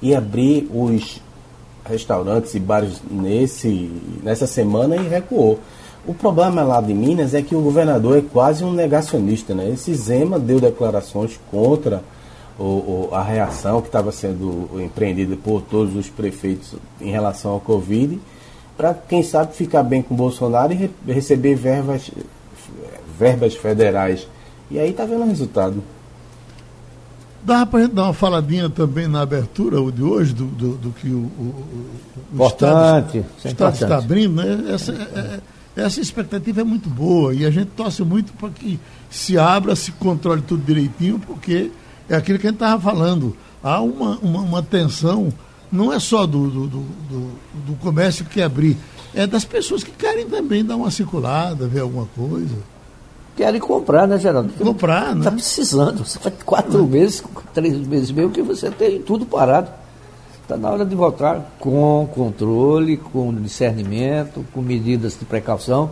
[0.00, 1.20] E abrir os
[1.84, 3.90] restaurantes e bares nesse,
[4.22, 5.58] nessa semana e recuou.
[6.06, 9.70] O problema lá de Minas é que o governador é quase um negacionista, né?
[9.70, 12.02] Esse Zema deu declarações contra
[12.58, 17.60] o, o, a reação que estava sendo empreendida por todos os prefeitos em relação ao
[17.60, 18.18] Covid,
[18.76, 22.10] para, quem sabe, ficar bem com o Bolsonaro e re, receber verbas,
[23.18, 24.28] verbas federais.
[24.70, 25.82] E aí está vendo o resultado.
[27.46, 30.90] Dá para a gente dar uma faladinha também na abertura de hoje do, do, do
[30.90, 31.54] que o, o,
[32.32, 34.74] o importante, Estado, é Estado está abrindo, né?
[34.74, 35.40] Essa, é,
[35.76, 39.76] é, essa expectativa é muito boa e a gente torce muito para que se abra,
[39.76, 41.70] se controle tudo direitinho, porque
[42.08, 43.36] é aquilo que a gente estava falando.
[43.62, 45.32] Há uma, uma, uma, tensão,
[45.70, 47.30] não é só do, do, do,
[47.64, 48.76] do, comércio que quer abrir,
[49.14, 52.56] é das pessoas que querem também dar uma circulada, ver alguma coisa.
[53.36, 54.50] Querem comprar, né, Geraldo?
[54.54, 55.18] comprar, né?
[55.18, 56.04] Está precisando.
[56.04, 56.86] Você faz quatro é.
[56.86, 57.22] meses,
[57.52, 59.70] três meses meio que você tem tudo parado.
[60.42, 65.90] Está na hora de voltar com controle, com discernimento, com medidas de precaução.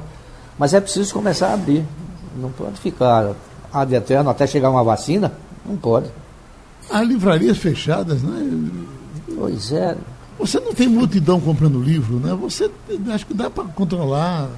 [0.59, 1.85] Mas é preciso começar a abrir.
[2.41, 3.35] Não pode ficar
[3.73, 5.33] ad eterno até chegar uma vacina.
[5.67, 6.07] Não pode.
[6.91, 8.71] Há livrarias fechadas, né?
[9.37, 9.97] Pois é.
[10.39, 12.35] Você não tem multidão comprando livro, né?
[12.41, 12.71] Você
[13.13, 14.49] acho que dá para controlar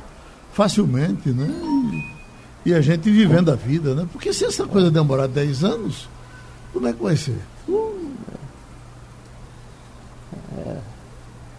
[0.53, 1.49] facilmente, né?
[1.49, 2.16] E,
[2.67, 4.07] e, a gente vivendo a vida, né?
[4.13, 6.09] Porque se essa coisa demorar 10 anos,
[6.73, 7.39] como é que vai ser?
[10.59, 10.77] É.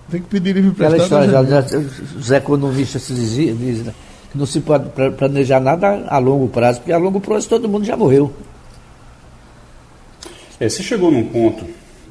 [0.09, 1.01] Tem que pedir livro emprestado.
[1.01, 1.77] Aquela história, já, já,
[2.17, 3.93] os economistas dizem, dizem né?
[4.31, 7.85] que não se pode planejar nada a longo prazo, porque a longo prazo todo mundo
[7.85, 8.33] já morreu.
[10.59, 11.65] É, se chegou num ponto,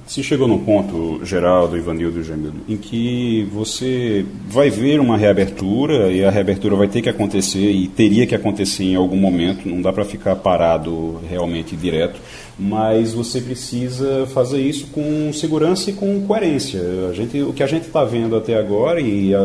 [0.07, 6.13] se chegou num ponto, Geraldo, Ivanildo e Jamildo, em que você vai ver uma reabertura
[6.13, 9.83] e a reabertura vai ter que acontecer e teria que acontecer em algum momento, não
[9.83, 12.21] dá para ficar parado realmente direto,
[12.57, 16.81] mas você precisa fazer isso com segurança e com coerência.
[17.11, 19.43] A gente, o que a gente está vendo até agora e a,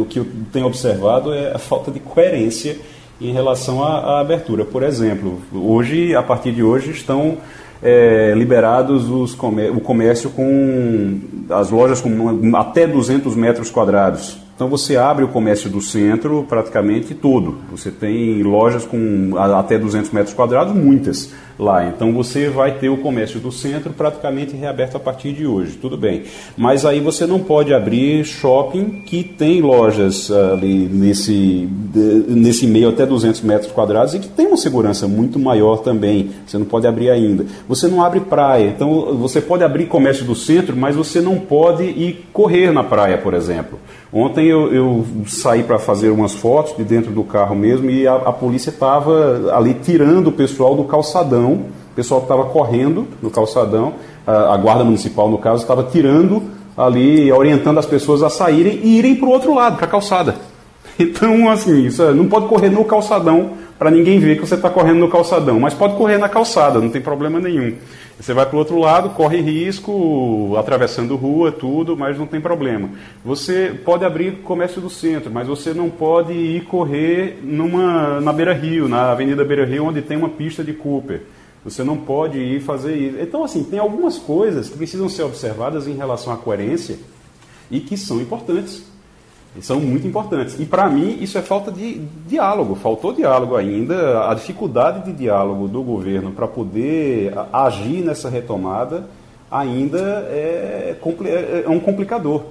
[0.00, 2.78] o que eu tenho observado é a falta de coerência
[3.20, 4.64] em relação à, à abertura.
[4.64, 7.38] Por exemplo, hoje, a partir de hoje, estão
[7.82, 14.38] é, liberados os o comércio com as lojas com até 200 metros quadrados.
[14.54, 17.58] Então você abre o comércio do centro praticamente todo.
[17.70, 21.86] Você tem lojas com até 200 metros quadrados, muitas lá.
[21.86, 25.96] Então você vai ter o comércio do centro praticamente reaberto a partir de hoje, tudo
[25.96, 26.24] bem.
[26.56, 31.68] Mas aí você não pode abrir shopping que tem lojas ali nesse,
[32.28, 36.30] nesse meio até 200 metros quadrados e que tem uma segurança muito maior também.
[36.46, 37.46] Você não pode abrir ainda.
[37.68, 38.68] Você não abre praia.
[38.68, 43.18] Então você pode abrir comércio do centro, mas você não pode ir correr na praia,
[43.18, 43.78] por exemplo.
[44.12, 48.14] Ontem eu, eu saí para fazer umas fotos de dentro do carro mesmo e a,
[48.14, 53.94] a polícia estava ali tirando o pessoal do calçadão, o pessoal estava correndo no calçadão,
[54.26, 56.42] a, a guarda municipal no caso estava tirando
[56.76, 60.34] ali, orientando as pessoas a saírem e irem para o outro lado, para a calçada.
[60.98, 64.70] Então, assim, isso, é, não pode correr no calçadão para ninguém ver que você está
[64.70, 67.74] correndo no calçadão, mas pode correr na calçada, não tem problema nenhum.
[68.18, 72.88] Você vai para o outro lado, corre risco, atravessando rua, tudo, mas não tem problema.
[73.22, 78.54] Você pode abrir comércio do centro, mas você não pode ir correr numa, na Beira
[78.54, 81.20] Rio, na Avenida Beira Rio, onde tem uma pista de Cooper.
[81.66, 83.18] Você não pode ir fazer isso.
[83.20, 86.96] Então, assim, tem algumas coisas que precisam ser observadas em relação à coerência
[87.68, 88.84] e que são importantes
[89.60, 90.58] são muito importantes.
[90.58, 95.66] E para mim isso é falta de diálogo, faltou diálogo ainda, a dificuldade de diálogo
[95.66, 99.06] do governo para poder agir nessa retomada
[99.50, 102.42] ainda é, é, é um complicador.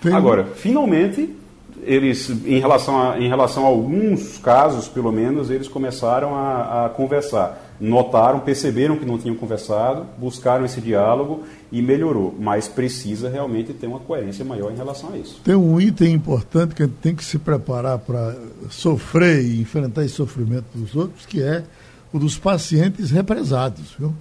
[0.00, 0.12] Tem...
[0.12, 1.34] Agora, finalmente,
[1.82, 6.88] eles, em relação, a, em relação a alguns casos, pelo menos, eles começaram a, a
[6.90, 11.42] conversar notaram, perceberam que não tinham conversado, buscaram esse diálogo
[11.72, 12.32] e melhorou.
[12.38, 15.40] Mas precisa realmente ter uma coerência maior em relação a isso.
[15.42, 18.36] Tem um item importante que a gente tem que se preparar para
[18.70, 21.64] sofrer e enfrentar esse sofrimento dos outros, que é
[22.12, 23.96] o dos pacientes represados.
[23.98, 24.14] Viu?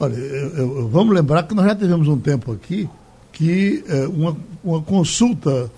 [0.00, 2.88] Olha, eu, eu, vamos lembrar que nós já tivemos um tempo aqui
[3.32, 5.70] que é, uma, uma consulta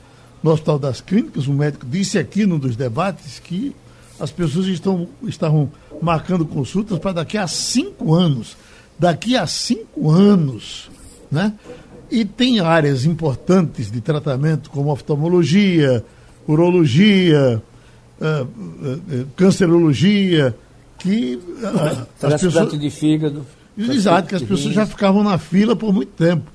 [0.43, 3.77] no Hospital das Clínicas, um médico disse aqui num dos debates que
[4.21, 8.57] as pessoas estão, estavam marcando consultas para daqui a cinco anos.
[8.99, 10.91] Daqui a cinco anos,
[11.31, 11.55] né?
[12.11, 16.05] E tem áreas importantes de tratamento, como oftalmologia,
[16.47, 17.63] urologia,
[18.21, 20.55] uh, uh, uh, cancerologia,
[20.99, 21.41] que
[22.23, 23.47] as pessoas de fígado.
[23.79, 26.51] Exato, que as pessoas já ficavam na fila por muito tempo.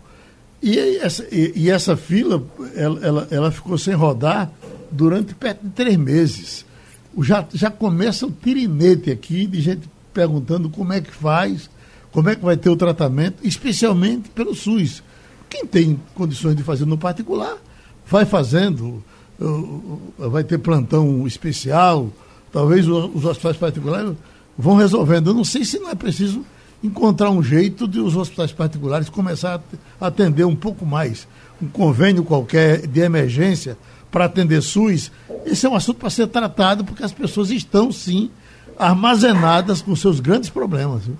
[0.61, 2.43] E essa, e, e essa fila,
[2.75, 4.51] ela, ela, ela, ficou sem rodar
[4.91, 6.65] durante perto de três meses.
[7.19, 11.69] Já, já começa o tirinete aqui de gente perguntando como é que faz,
[12.11, 15.03] como é que vai ter o tratamento, especialmente pelo SUS.
[15.49, 17.57] Quem tem condições de fazer no particular,
[18.05, 19.03] vai fazendo,
[20.17, 22.09] vai ter plantão especial,
[22.51, 24.13] talvez os hospitais particulares
[24.57, 25.29] vão resolvendo.
[25.29, 26.43] Eu não sei se não é preciso
[26.83, 29.61] encontrar um jeito de os hospitais particulares começar
[29.99, 31.27] a atender um pouco mais.
[31.61, 33.77] Um convênio qualquer de emergência
[34.15, 35.11] para atender SUS.
[35.45, 38.31] Esse é um assunto para ser tratado, porque as pessoas estão, sim,
[38.79, 41.03] armazenadas com seus grandes problemas.
[41.03, 41.17] Viu?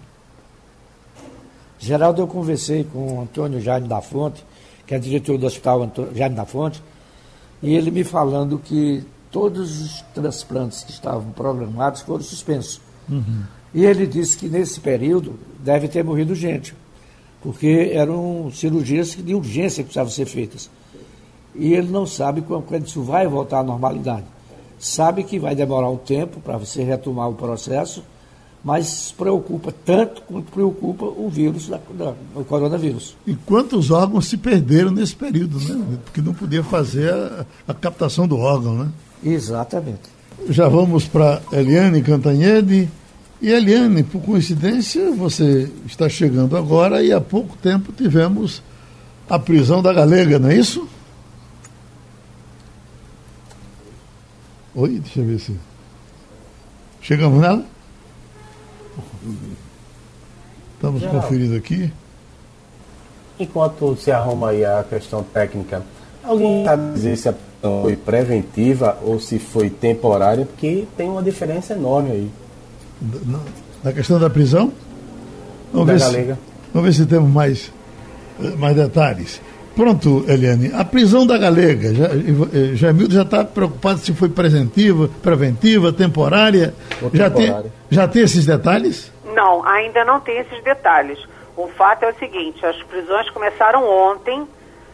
[1.77, 4.45] Geraldo, eu conversei com o Antônio Jaime da Fonte,
[4.87, 6.81] que é diretor do Hospital Jaime da Fonte,
[7.61, 12.79] e ele me falando que todos os transplantes que estavam programados foram suspensos.
[13.09, 13.43] Uhum.
[13.73, 16.73] E ele disse que nesse período deve ter morrido gente,
[17.41, 20.69] porque eram cirurgias de urgência que precisavam ser feitas.
[21.57, 24.25] E ele não sabe quando isso vai voltar à normalidade.
[24.77, 28.03] Sabe que vai demorar um tempo para você retomar o processo,
[28.63, 33.15] mas preocupa tanto quanto preocupa o vírus, da, da, o coronavírus.
[33.25, 35.99] E quantos órgãos se perderam nesse período, né?
[36.03, 38.89] Porque não podia fazer a, a captação do órgão, né?
[39.23, 40.15] Exatamente.
[40.49, 42.89] Já vamos para Eliane Cantanhede.
[43.41, 48.61] E Eliane, por coincidência, você está chegando agora e há pouco tempo tivemos
[49.29, 50.87] a prisão da Galega, não é isso?
[54.75, 55.55] Oi, deixa eu ver se.
[57.01, 57.63] Chegamos nela?
[60.73, 61.21] Estamos Geral.
[61.21, 61.91] conferindo aqui.
[63.39, 65.81] Enquanto se arruma aí a questão técnica,
[66.23, 70.45] alguém sabe dizer se a foi preventiva ou se foi temporária?
[70.45, 72.31] Porque tem uma diferença enorme aí.
[73.83, 74.71] Na questão da prisão?
[75.73, 76.35] Vamos, ver se,
[76.73, 77.71] vamos ver se temos mais,
[78.57, 79.41] mais detalhes.
[79.75, 80.71] Pronto, Eliane.
[80.73, 82.07] A prisão da Galega, já,
[82.73, 86.73] Jamildo já está preocupado se foi preventiva, preventiva, temporária.
[87.13, 87.53] Já tem,
[87.89, 89.11] já tem esses detalhes?
[89.33, 91.19] Não, ainda não tem esses detalhes.
[91.57, 94.47] O fato é o seguinte, as prisões começaram ontem,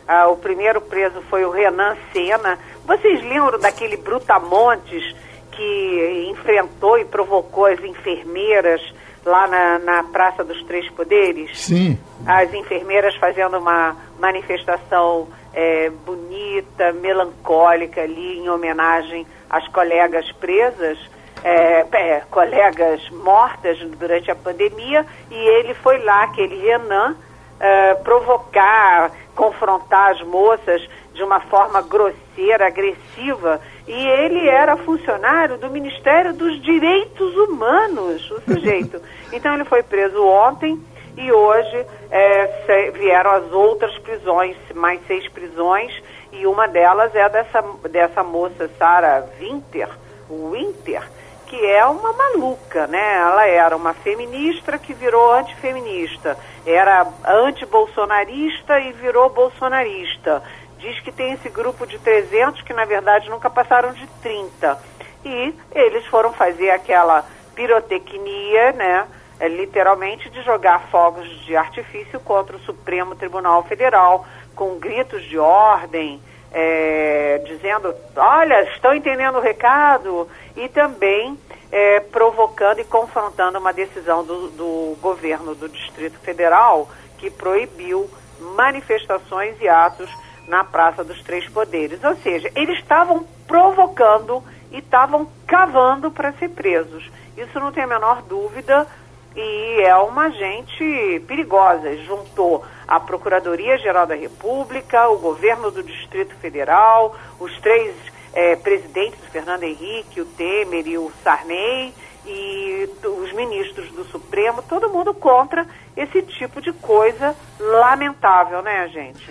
[0.07, 2.57] ah, o primeiro preso foi o Renan Sena.
[2.85, 5.15] Vocês lembram daquele Brutamontes
[5.51, 8.81] que enfrentou e provocou as enfermeiras
[9.25, 11.57] lá na, na Praça dos Três Poderes?
[11.57, 11.97] Sim.
[12.25, 20.97] As enfermeiras fazendo uma manifestação é, bonita, melancólica ali em homenagem às colegas presas.
[21.43, 27.15] É, é, colegas mortas durante a pandemia e ele foi lá, aquele Renan,
[27.59, 33.59] é, provocar, confrontar as moças de uma forma grosseira, agressiva,
[33.91, 39.01] e ele era funcionário do Ministério dos Direitos Humanos, o sujeito.
[39.33, 40.77] Então ele foi preso ontem
[41.15, 45.93] e hoje é, vieram as outras prisões, mais seis prisões,
[46.33, 49.87] e uma delas é dessa, dessa moça, Sara Winter,
[50.29, 51.01] Winter,
[51.47, 53.17] que é uma maluca, né?
[53.17, 60.43] Ela era uma feminista que virou antifeminista, era anti-bolsonarista e virou bolsonarista.
[60.81, 64.77] Diz que tem esse grupo de 300 que na verdade nunca passaram de 30.
[65.23, 67.23] E eles foram fazer aquela
[67.55, 69.07] pirotecnia, né?
[69.39, 75.37] É, literalmente de jogar fogos de artifício contra o Supremo Tribunal Federal, com gritos de
[75.39, 81.37] ordem, é, dizendo, olha, estão entendendo o recado, e também
[81.71, 89.55] é, provocando e confrontando uma decisão do, do governo do Distrito Federal que proibiu manifestações
[89.61, 90.09] e atos
[90.51, 92.03] na Praça dos Três Poderes.
[92.03, 97.09] Ou seja, eles estavam provocando e estavam cavando para ser presos.
[97.37, 98.85] Isso não tem a menor dúvida
[99.33, 101.95] e é uma gente perigosa.
[102.03, 107.95] Juntou a Procuradoria-Geral da República, o governo do Distrito Federal, os três
[108.33, 111.93] é, presidentes, o Fernando Henrique, o Temer e o Sarney,
[112.25, 115.65] e os ministros do Supremo, todo mundo contra
[115.95, 119.29] esse tipo de coisa lamentável, né, gente?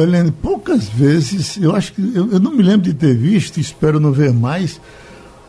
[0.00, 3.98] Helene, poucas vezes, eu acho que, eu, eu, não me lembro de ter visto, espero
[3.98, 4.80] não ver mais,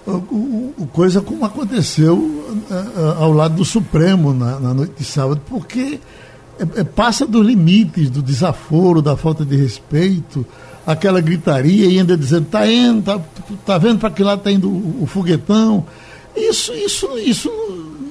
[0.06, 2.44] o, o, coisa como aconteceu
[3.20, 6.00] ao lado do Supremo na, na noite de sábado, porque
[6.60, 10.46] é, é, passa dos limites do desaforo, da falta de respeito,
[10.86, 13.20] aquela gritaria e ainda dizendo, tá indo, tá,
[13.66, 15.86] tá vendo para que lado está indo o, o, foguetão.
[16.36, 17.52] Isso, isso, isso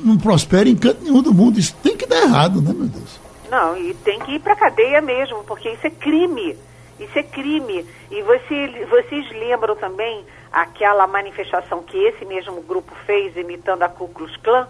[0.04, 1.58] não, prospera em canto nenhum do mundo.
[1.58, 3.20] Isso tem que dar errado, né, meu Deus?
[3.50, 6.56] Não, e tem que ir para cadeia mesmo, porque isso é crime.
[6.98, 7.86] Isso é crime.
[8.10, 14.08] E você, vocês lembram também aquela manifestação que esse mesmo grupo fez imitando a Ku
[14.08, 14.68] Klux Klan?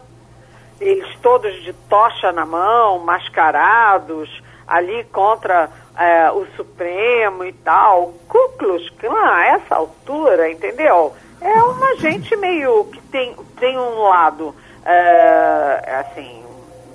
[0.80, 4.28] Eles todos de tocha na mão, mascarados,
[4.66, 8.14] ali contra é, o Supremo e tal.
[8.28, 11.14] Ku Klux Klan, a essa altura, entendeu?
[11.44, 16.44] É uma gente meio que tem, tem um lado, é, assim,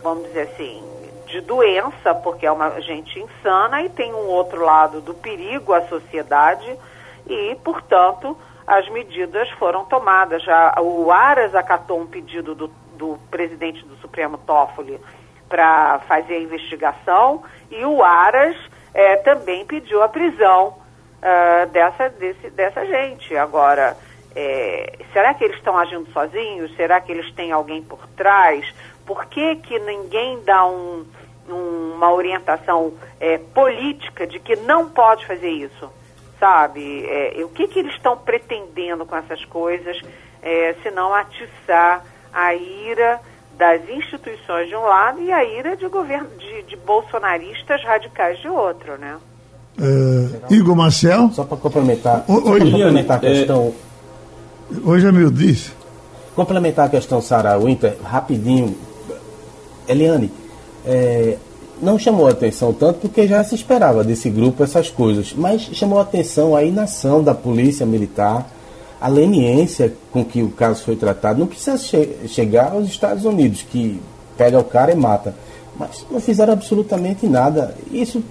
[0.01, 0.81] vamos dizer assim,
[1.25, 5.81] de doença, porque é uma gente insana, e tem um outro lado do perigo à
[5.87, 6.79] sociedade,
[7.27, 10.41] e, portanto, as medidas foram tomadas.
[10.43, 14.97] Já o Aras acatou um pedido do, do presidente do Supremo Toffoli
[15.49, 18.55] para fazer a investigação, e o Aras
[18.93, 20.77] é, também pediu a prisão
[21.17, 23.35] uh, dessa, desse, dessa gente.
[23.35, 23.97] Agora,
[24.39, 26.71] é, será que eles estão agindo sozinhos?
[26.75, 28.71] Será que eles têm alguém por trás?
[29.03, 31.03] Por que, que ninguém dá um,
[31.49, 35.89] uma orientação é, política de que não pode fazer isso,
[36.39, 37.03] sabe?
[37.07, 39.99] É, o que, que eles estão pretendendo com essas coisas,
[40.43, 43.19] é, se não atiçar a ira
[43.57, 48.47] das instituições de um lado e a ira de, governo, de, de bolsonaristas radicais de
[48.47, 49.17] outro, né?
[49.79, 51.31] Uh, Igor Marcel?
[51.33, 53.73] Só para complementar, o, só complementar a questão.
[54.83, 55.71] Hoje é meu disse.
[56.35, 58.75] Complementar a questão, Sara Winter, rapidinho.
[59.87, 60.29] Eliane,
[60.85, 61.37] é,
[61.81, 66.53] não chamou atenção tanto porque já se esperava desse grupo essas coisas, mas chamou atenção
[66.53, 68.49] a inação da polícia militar,
[68.99, 71.39] a leniência com que o caso foi tratado.
[71.39, 74.01] Não precisa che chegar aos Estados Unidos, que
[74.37, 75.33] pega o cara e mata,
[75.79, 77.73] mas não fizeram absolutamente nada.
[77.89, 78.21] Isso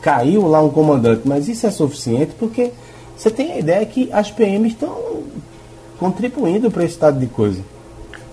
[0.00, 2.70] caiu lá um comandante, mas isso é suficiente porque
[3.16, 5.08] você tem a ideia que as PMs estão
[5.98, 7.62] contribuindo para esse estado de coisa.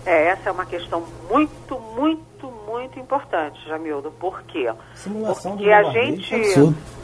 [0.05, 4.11] É, essa é uma questão muito, muito, muito importante, Jamildo.
[4.11, 4.71] Por quê?
[4.93, 6.35] Simulação Porque a gente.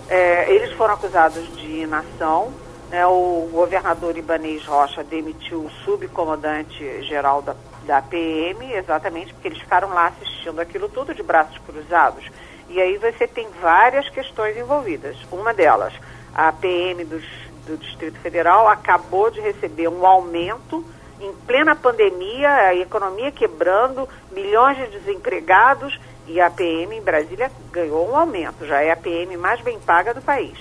[0.07, 2.51] É, eles foram acusados de inação.
[2.91, 7.55] Né, o governador Ibanês Rocha demitiu o subcomandante geral da,
[7.85, 12.25] da PM, exatamente porque eles ficaram lá assistindo aquilo tudo de braços cruzados.
[12.69, 15.15] E aí você tem várias questões envolvidas.
[15.31, 15.93] Uma delas,
[16.35, 17.23] a PM dos,
[17.65, 20.85] do Distrito Federal acabou de receber um aumento
[21.19, 28.09] em plena pandemia, a economia quebrando, milhões de desempregados e a PM em Brasília ganhou
[28.09, 30.57] um aumento, já é a PM mais bem paga do país.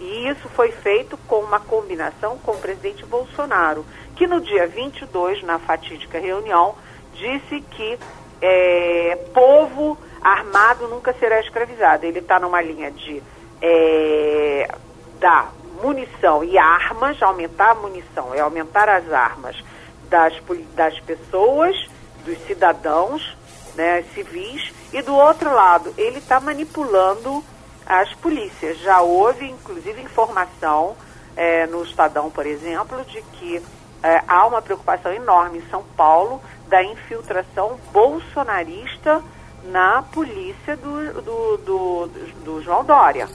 [0.00, 5.42] E isso foi feito com uma combinação com o presidente Bolsonaro, que no dia 22,
[5.44, 6.74] na fatídica reunião,
[7.14, 7.98] disse que
[8.42, 12.04] é, povo armado nunca será escravizado.
[12.04, 13.22] Ele está numa linha de
[13.62, 14.68] é,
[15.20, 15.52] dar
[15.84, 19.54] munição e armas, aumentar a munição, é aumentar as armas
[20.08, 20.32] das,
[20.74, 21.76] das pessoas,
[22.24, 23.36] dos cidadãos
[23.74, 27.44] né, civis, e do outro lado, ele está manipulando
[27.84, 28.78] as polícias.
[28.78, 30.96] Já houve, inclusive, informação
[31.36, 33.62] é, no Estadão, por exemplo, de que
[34.02, 39.22] é, há uma preocupação enorme em São Paulo da infiltração bolsonarista
[39.64, 42.06] na polícia do, do, do,
[42.44, 43.28] do João Dória.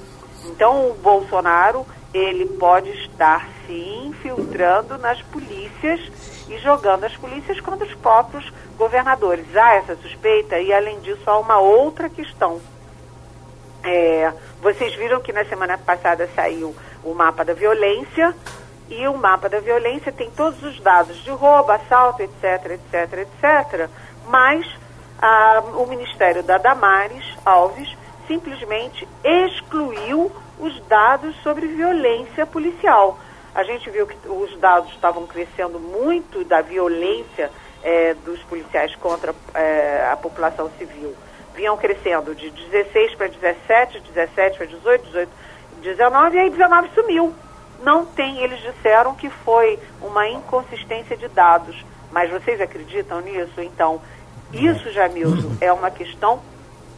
[0.45, 5.99] Então, o Bolsonaro ele pode estar se infiltrando nas polícias
[6.47, 9.55] e jogando as polícias contra os próprios governadores.
[9.55, 12.59] Há essa suspeita e, além disso, há uma outra questão.
[13.83, 18.35] É, vocês viram que na semana passada saiu o mapa da violência
[18.89, 23.89] e o mapa da violência tem todos os dados de roubo, assalto, etc, etc, etc,
[24.27, 24.65] mas
[25.21, 27.95] ah, o Ministério da Damares Alves
[28.27, 33.17] simplesmente excluiu os dados sobre violência policial.
[33.55, 37.49] A gente viu que os dados estavam crescendo muito da violência
[37.81, 41.15] é, dos policiais contra é, a população civil.
[41.55, 45.31] Vinham crescendo de 16 para 17, 17 para 18, 18,
[45.81, 47.33] 19 e aí 19 sumiu.
[47.81, 51.83] Não tem, eles disseram que foi uma inconsistência de dados.
[52.11, 53.61] Mas vocês acreditam nisso?
[53.61, 54.01] Então,
[54.51, 56.41] isso, Jamilson, é uma questão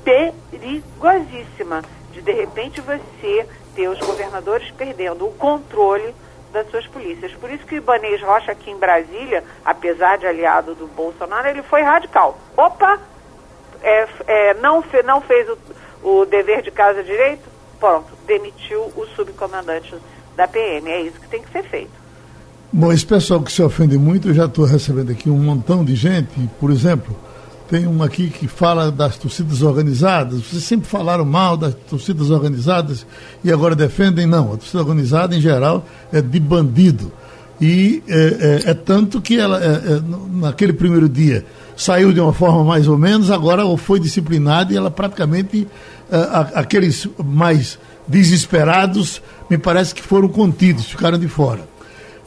[0.03, 6.14] perigosíssima de de repente você ter os governadores perdendo o controle
[6.51, 7.32] das suas polícias.
[7.34, 11.64] Por isso que o Ibanez Rocha aqui em Brasília, apesar de aliado do Bolsonaro, ele
[11.64, 12.38] foi radical.
[12.57, 12.99] Opa,
[13.82, 15.57] é, é, não, fe, não fez o,
[16.03, 17.49] o dever de casa direito?
[17.80, 19.95] Pronto, demitiu o subcomandante
[20.36, 20.89] da PM.
[20.89, 22.01] É isso que tem que ser feito.
[22.72, 25.95] Bom, esse pessoal que se ofende muito, eu já estou recebendo aqui um montão de
[25.95, 27.16] gente, por exemplo,
[27.72, 30.41] tem uma aqui que fala das torcidas organizadas.
[30.41, 33.07] Vocês sempre falaram mal das torcidas organizadas
[33.45, 34.28] e agora defendem?
[34.28, 37.09] Não, a torcida organizada, em geral, é de bandido.
[37.61, 40.01] E é, é, é tanto que ela, é, é
[40.34, 41.45] naquele primeiro dia,
[41.78, 45.65] saiu de uma forma mais ou menos, agora foi disciplinada e ela praticamente,
[46.11, 46.17] é,
[46.53, 51.72] aqueles mais desesperados, me parece que foram contidos, ficaram de fora.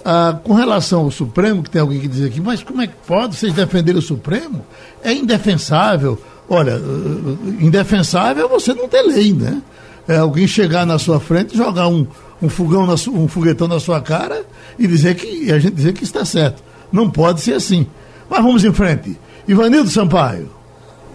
[0.05, 2.93] Ah, com relação ao Supremo, que tem alguém que diz aqui, mas como é que
[3.07, 4.61] pode vocês defenderem o Supremo?
[5.03, 6.21] É indefensável.
[6.47, 9.63] Olha, eh, eh, indefensável é você não ter lei, né?
[10.07, 12.07] É alguém chegar na sua frente, jogar um,
[12.43, 14.45] um fogão, na, um foguetão na sua cara
[14.79, 16.63] e dizer que e a gente dizer que está certo.
[16.93, 17.87] Não pode ser assim.
[18.29, 19.19] Mas vamos em frente.
[19.49, 20.51] Ivanildo Sampaio.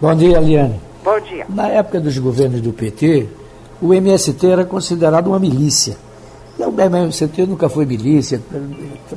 [0.00, 0.80] Bom dia, Eliane.
[1.04, 1.46] Bom dia.
[1.48, 3.28] Na época dos governos do PT,
[3.80, 5.96] o MST era considerado uma milícia
[6.68, 8.40] o MST nunca foi milícia,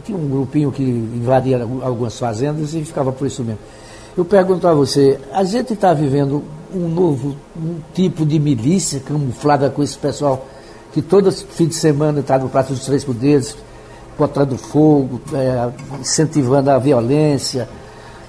[0.03, 3.59] tinha um grupinho que invadia algumas fazendas e ficava por isso mesmo.
[4.15, 9.69] Eu pergunto a você, a gente está vivendo um novo um tipo de milícia camuflada
[9.69, 10.45] com esse pessoal
[10.91, 13.55] que todo fim de semana está no Prato dos Três Poderes,
[14.17, 17.67] botando fogo, é, incentivando a violência,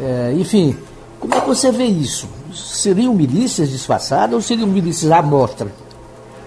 [0.01, 0.77] é, enfim.
[1.21, 2.29] Como é que você vê isso?
[2.55, 5.84] Seriam milícias disfarçadas ou seriam milícias à mostra?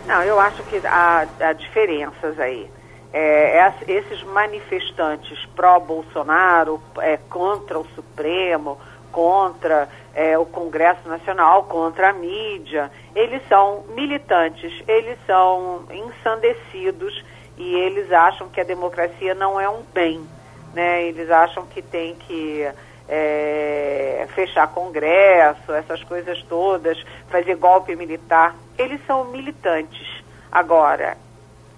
[0.08, 2.72] Não, eu acho que há, há diferenças aí.
[3.12, 8.80] É, esses manifestantes pró-Bolsonaro, é, contra o Supremo,
[9.12, 17.22] contra é, o Congresso Nacional, contra a mídia, eles são militantes, eles são ensandecidos
[17.58, 20.26] e eles acham que a democracia não é um bem.
[20.74, 21.04] Né?
[21.04, 22.66] Eles acham que tem que
[23.10, 26.98] é, fechar Congresso, essas coisas todas,
[27.30, 28.56] fazer golpe militar.
[28.78, 30.24] Eles são militantes.
[30.52, 31.18] Agora,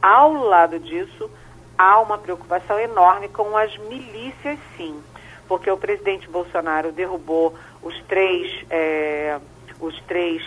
[0.02, 1.30] ao lado disso,
[1.78, 5.02] há uma preocupação enorme com as milícias, sim,
[5.48, 9.40] porque o presidente Bolsonaro derrubou os três, é,
[9.80, 10.44] os três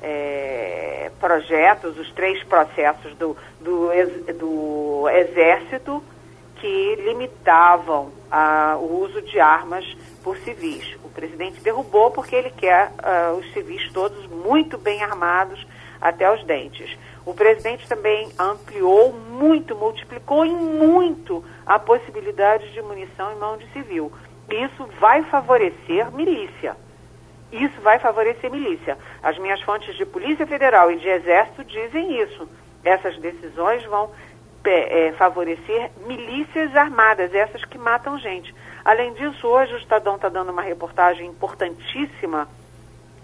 [0.00, 3.88] é, projetos, os três processos do, do,
[4.38, 6.02] do Exército
[6.56, 9.84] que limitavam a, o uso de armas
[10.22, 10.96] por civis.
[11.02, 15.66] O presidente derrubou porque ele quer uh, os civis todos muito bem armados
[16.00, 16.96] até os dentes.
[17.24, 23.70] O presidente também ampliou muito, multiplicou em muito a possibilidade de munição em mão de
[23.72, 24.12] civil.
[24.50, 26.76] Isso vai favorecer milícia.
[27.52, 28.96] Isso vai favorecer milícia.
[29.22, 32.48] As minhas fontes de Polícia Federal e de Exército dizem isso.
[32.84, 34.10] Essas decisões vão
[34.64, 38.54] é, favorecer milícias armadas, essas que matam gente.
[38.84, 42.48] Além disso, hoje o Estadão está dando uma reportagem importantíssima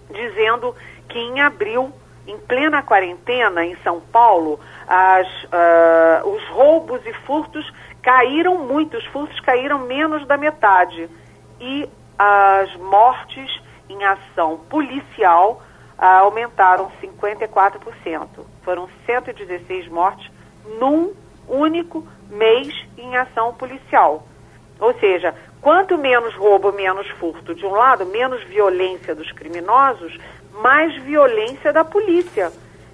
[0.09, 0.75] dizendo
[1.09, 1.91] que em abril,
[2.27, 7.71] em plena quarentena em São Paulo, as, uh, os roubos e furtos
[8.01, 11.09] caíram muito, os furtos caíram menos da metade.
[11.59, 15.61] E as mortes em ação policial
[15.97, 18.27] uh, aumentaram 54%.
[18.63, 20.29] Foram 116 mortes
[20.79, 21.13] num
[21.47, 24.27] único mês em ação policial.
[24.79, 30.17] Ou seja, quanto menos roubo, menos furto de um lado, menos violência dos criminosos,
[30.61, 32.53] mais violência da polícia.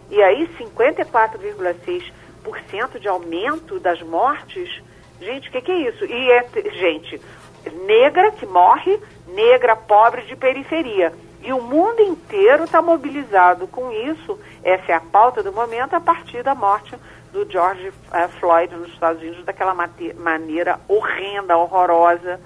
[0.09, 4.81] E aí 54,6% de aumento das mortes.
[5.19, 6.05] Gente, o que, que é isso?
[6.05, 7.21] E é gente
[7.71, 11.13] negra que morre, negra pobre de periferia.
[11.41, 14.39] E o mundo inteiro está mobilizado com isso.
[14.63, 16.95] Essa é a pauta do momento a partir da morte
[17.31, 22.39] do George uh, Floyd nos Estados Unidos daquela maneira horrenda, horrorosa,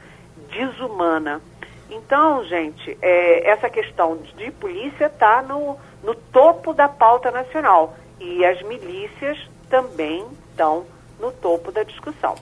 [0.49, 1.41] desumana.
[1.89, 8.45] Então, gente, é, essa questão de polícia está no, no topo da pauta nacional e
[8.45, 9.37] as milícias
[9.69, 10.85] também estão
[11.19, 12.35] no topo da discussão.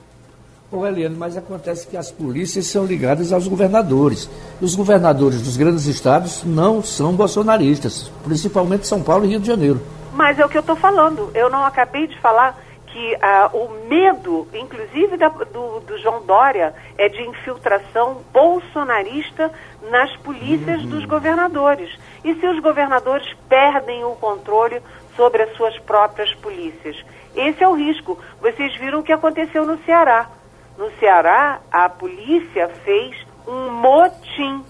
[0.71, 4.29] Ô Eliane, mas acontece que as polícias são ligadas aos governadores.
[4.59, 9.47] E os governadores dos grandes estados não são bolsonaristas, principalmente São Paulo e Rio de
[9.47, 9.81] Janeiro.
[10.13, 11.29] Mas é o que eu estou falando.
[11.35, 12.64] Eu não acabei de falar
[12.95, 19.51] que ah, o medo, inclusive da, do, do, João Dória, é de infiltração bolsonarista
[19.91, 20.91] nas polícias uhum.
[20.91, 21.93] dos governadores.
[22.23, 24.81] E se os governadores perdem o controle
[25.13, 26.95] sobre as suas próprias polícias?
[27.35, 28.17] Esse é o risco.
[28.39, 30.29] Vocês viram o que aconteceu no Ceará.
[30.77, 33.13] No Ceará, a polícia fez
[33.45, 34.63] um motim.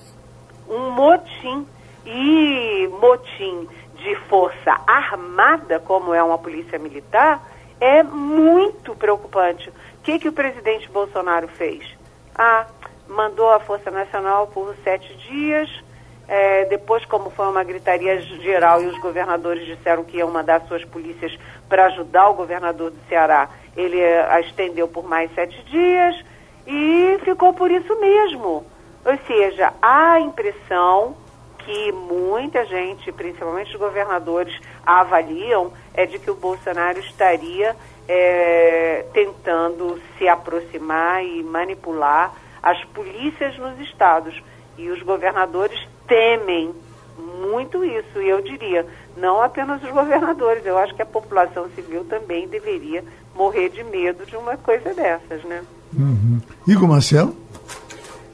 [0.68, 1.68] Um motim.
[2.08, 3.68] E motim
[3.98, 7.40] de força armada, como é uma polícia militar,
[7.86, 9.70] é muito preocupante.
[9.70, 11.86] O que, que o presidente Bolsonaro fez?
[12.34, 12.66] Ah,
[13.08, 15.70] mandou a Força Nacional por sete dias.
[16.28, 20.84] É, depois, como foi uma gritaria geral e os governadores disseram que iam mandar suas
[20.84, 21.38] polícias
[21.70, 26.16] para ajudar o governador do Ceará, ele é, a estendeu por mais sete dias
[26.66, 28.66] e ficou por isso mesmo.
[29.06, 31.16] Ou seja, há a impressão
[31.66, 34.56] que muita gente, principalmente os governadores,
[34.86, 37.76] avaliam é de que o Bolsonaro estaria
[38.08, 44.42] é, tentando se aproximar e manipular as polícias nos estados.
[44.78, 46.72] E os governadores temem
[47.18, 48.22] muito isso.
[48.22, 48.86] E eu diria,
[49.18, 53.04] não apenas os governadores, eu acho que a população civil também deveria
[53.34, 55.64] morrer de medo de uma coisa dessas, né?
[55.94, 56.40] Uhum.
[56.68, 57.36] Igor Marcelo?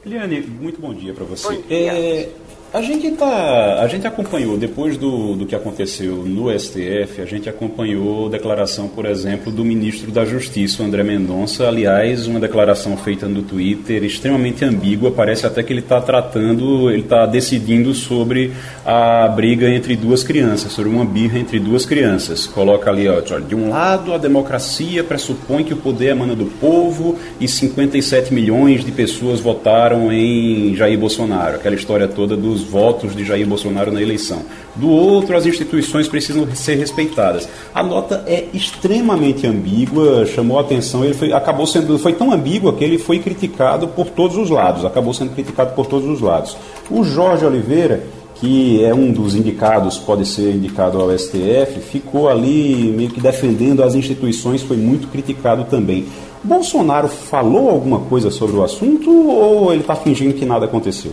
[0.04, 1.46] Eliane, muito bom dia para você.
[1.46, 1.92] Bom dia.
[1.92, 2.28] É,
[2.74, 7.46] a gente, tá, a gente acompanhou, depois do, do que aconteceu no STF, a gente
[7.46, 11.68] acompanhou declaração, por exemplo, do ministro da Justiça, André Mendonça.
[11.68, 15.10] Aliás, uma declaração feita no Twitter extremamente ambígua.
[15.10, 18.52] Parece até que ele está tratando, ele está decidindo sobre
[18.86, 22.46] a briga entre duas crianças, sobre uma birra entre duas crianças.
[22.46, 27.18] Coloca ali, ó, de um lado, a democracia pressupõe que o poder emana do povo
[27.38, 31.56] e 57 milhões de pessoas votaram em Jair Bolsonaro.
[31.56, 34.42] Aquela história toda dos os votos de Jair Bolsonaro na eleição.
[34.76, 37.48] Do outro, as instituições precisam ser respeitadas.
[37.74, 42.72] A nota é extremamente ambígua, chamou a atenção, ele foi, acabou sendo, foi tão ambígua
[42.72, 46.56] que ele foi criticado por todos os lados, acabou sendo criticado por todos os lados.
[46.90, 48.02] O Jorge Oliveira,
[48.36, 53.82] que é um dos indicados, pode ser indicado ao STF, ficou ali meio que defendendo
[53.82, 56.06] as instituições, foi muito criticado também.
[56.42, 61.12] Bolsonaro falou alguma coisa sobre o assunto ou ele está fingindo que nada aconteceu?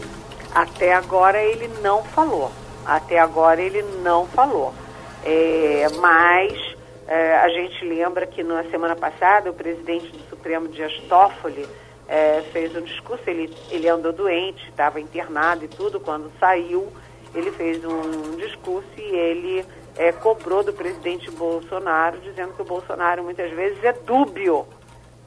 [0.53, 2.51] Até agora ele não falou.
[2.85, 4.73] Até agora ele não falou.
[5.23, 6.75] É, mas
[7.07, 11.67] é, a gente lembra que na semana passada o presidente do Supremo, Dias Toffoli,
[12.07, 13.23] é, fez um discurso.
[13.27, 15.99] Ele, ele andou doente, estava internado e tudo.
[15.99, 16.91] Quando saiu,
[17.35, 23.23] ele fez um discurso e ele é, cobrou do presidente Bolsonaro, dizendo que o Bolsonaro
[23.23, 24.65] muitas vezes é dúbio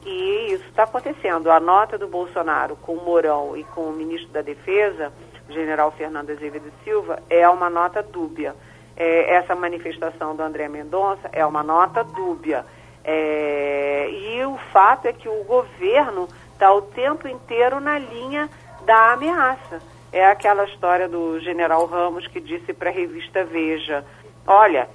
[0.05, 1.49] e isso está acontecendo.
[1.49, 5.11] A nota do Bolsonaro com o Mourão e com o ministro da Defesa,
[5.47, 8.55] o general Fernando Azevedo Silva, é uma nota dúbia.
[8.95, 12.65] É, essa manifestação do André Mendonça é uma nota dúbia.
[13.03, 18.49] É, e o fato é que o governo está o tempo inteiro na linha
[18.85, 19.81] da ameaça.
[20.11, 24.05] É aquela história do general Ramos que disse para a revista Veja:
[24.45, 24.87] olha,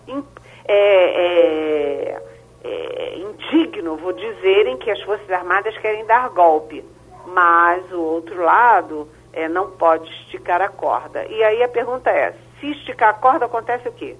[0.65, 2.28] é, é
[2.69, 6.85] é, indigno, vou dizer, em que as Forças Armadas querem dar golpe,
[7.27, 11.25] mas o outro lado é, não pode esticar a corda.
[11.27, 14.17] E aí a pergunta é: se esticar a corda, acontece o quê?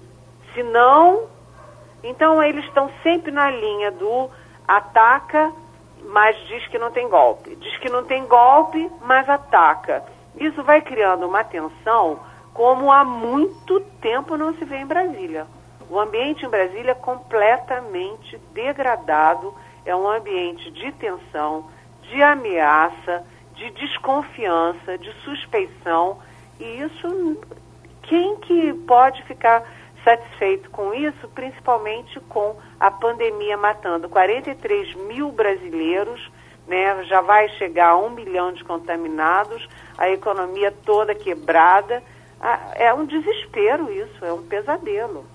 [0.53, 1.27] Se não,
[2.03, 4.29] então eles estão sempre na linha do
[4.67, 5.51] ataca,
[6.05, 7.55] mas diz que não tem golpe.
[7.55, 10.03] Diz que não tem golpe, mas ataca.
[10.35, 12.19] Isso vai criando uma tensão
[12.53, 15.47] como há muito tempo não se vê em Brasília.
[15.89, 21.67] O ambiente em Brasília é completamente degradado, é um ambiente de tensão,
[22.03, 23.25] de ameaça,
[23.55, 26.19] de desconfiança, de suspeição,
[26.59, 27.41] e isso,
[28.03, 29.63] quem que pode ficar
[30.03, 36.31] satisfeito com isso, principalmente com a pandemia matando 43 mil brasileiros,
[36.67, 39.67] né, já vai chegar a um milhão de contaminados,
[39.97, 42.03] a economia toda quebrada.
[42.39, 45.25] Ah, é um desespero isso, é um pesadelo.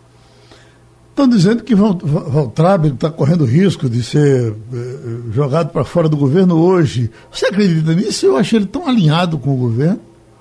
[1.15, 6.61] Estão dizendo que Valtrabe está correndo risco de ser eh, jogado para fora do governo
[6.61, 7.09] hoje.
[7.31, 8.27] Você acredita nisso?
[8.27, 10.01] Eu achei ele tão alinhado com o governo.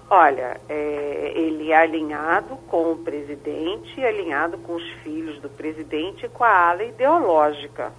[0.09, 6.29] Olha, é, ele é alinhado com o presidente, alinhado com os filhos do presidente e
[6.29, 7.91] com a ala ideológica,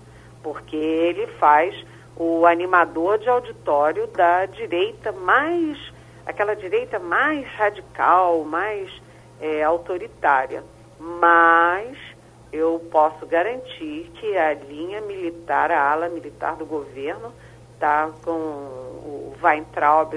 [0.42, 1.76] porque ele faz
[2.16, 5.78] o animador de auditório da direita mais,
[6.26, 8.90] aquela direita mais radical, mais
[9.40, 10.64] é, autoritária.
[10.98, 12.13] Mas
[12.54, 17.32] eu posso garantir que a linha militar, a ala militar do governo,
[17.72, 20.14] está com o Weintraub,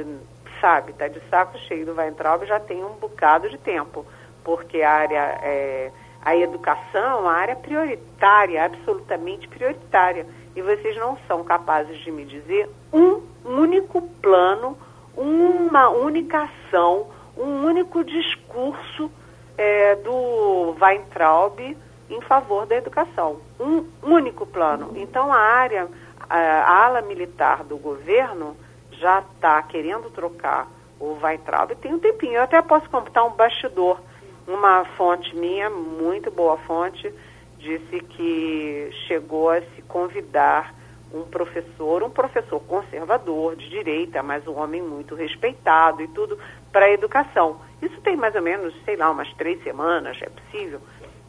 [0.61, 4.05] sabe, está de saco cheio do Weintraub já tem um bocado de tempo,
[4.43, 5.91] porque a área, é,
[6.23, 12.23] a educação, é a área prioritária, absolutamente prioritária, e vocês não são capazes de me
[12.23, 14.77] dizer um único plano,
[15.15, 19.11] uma única ação, um único discurso
[19.57, 21.75] é, do Weintraub
[22.09, 23.39] em favor da educação.
[23.59, 24.93] Um único plano.
[24.95, 25.87] Então, a área,
[26.29, 28.55] a ala militar do governo
[28.91, 30.67] já está querendo trocar
[30.99, 32.33] o Weintraub tem um tempinho.
[32.33, 33.99] Eu até posso computar um bastidor.
[34.47, 37.13] Uma fonte minha, muito boa fonte,
[37.59, 40.73] disse que chegou a se convidar
[41.13, 46.37] um professor, um professor conservador, de direita, mas um homem muito respeitado e tudo,
[46.71, 47.59] para a educação.
[47.81, 50.79] Isso tem mais ou menos, sei lá, umas três semanas, é possível.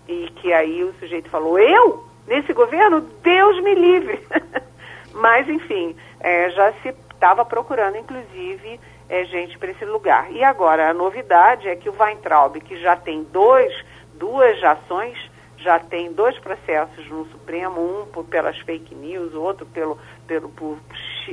[0.09, 2.05] E que aí o sujeito falou, eu?
[2.27, 3.01] Nesse governo?
[3.23, 4.27] Deus me livre.
[5.13, 10.33] Mas, enfim, é, já se estava procurando, inclusive, é, gente para esse lugar.
[10.33, 13.73] E agora, a novidade é que o Weintraub, que já tem dois,
[14.15, 15.19] duas ações,
[15.59, 20.79] já tem dois processos no Supremo, um por, pelas fake news, outro pelo, pelo, por,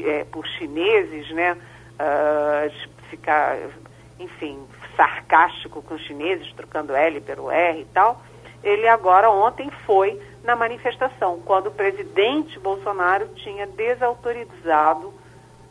[0.04, 1.58] é, por chineses, né?
[1.96, 3.58] Uh, ficar,
[4.20, 4.60] enfim,
[4.98, 8.22] sarcástico com os chineses, trocando L pelo R e tal.
[8.66, 15.14] Ele agora, ontem, foi na manifestação, quando o presidente Bolsonaro tinha desautorizado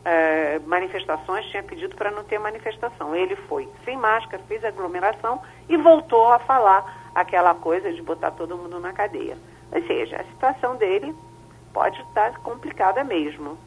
[0.05, 3.13] é, manifestações, tinha pedido para não ter manifestação.
[3.13, 8.57] Ele foi sem máscara, fez aglomeração e voltou a falar aquela coisa de botar todo
[8.57, 9.37] mundo na cadeia.
[9.71, 11.13] Ou seja, a situação dele
[11.73, 13.57] pode estar complicada mesmo.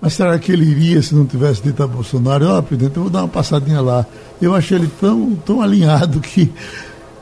[0.00, 3.04] Mas será que ele iria se não tivesse dito a Bolsonaro, ó, oh, presidente, eu
[3.04, 4.04] vou dar uma passadinha lá.
[4.42, 6.52] Eu achei ele tão, tão alinhado que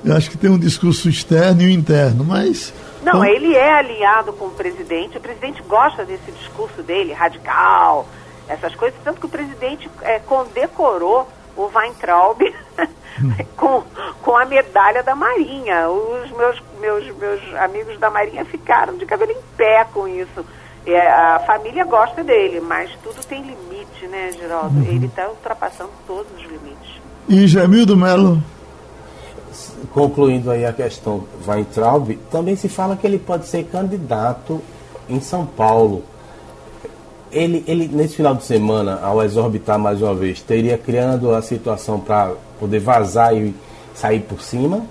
[0.05, 2.73] eu acho que tem um discurso externo e um interno, mas
[3.03, 8.07] não, ele é alinhado com o presidente, o presidente gosta desse discurso dele, radical,
[8.49, 12.41] essas coisas, tanto que o presidente é, condecorou o Weintraub
[13.57, 13.83] com,
[14.23, 15.89] com a medalha da Marinha.
[15.89, 20.45] Os meus, meus, meus amigos da Marinha ficaram de cabelo em pé com isso.
[20.87, 24.77] É, a família gosta dele, mas tudo tem limite, né, Geraldo?
[24.79, 24.85] Uhum.
[24.85, 27.01] Ele está ultrapassando todos os limites.
[27.29, 28.43] E Jamildo Melo?
[29.93, 34.61] Concluindo aí a questão Weintraub, também se fala que ele pode ser candidato
[35.09, 36.05] em São Paulo.
[37.31, 41.99] Ele, ele nesse final de semana, ao exorbitar mais uma vez, teria criando a situação
[41.99, 43.55] para poder vazar e
[43.95, 44.85] sair por cima?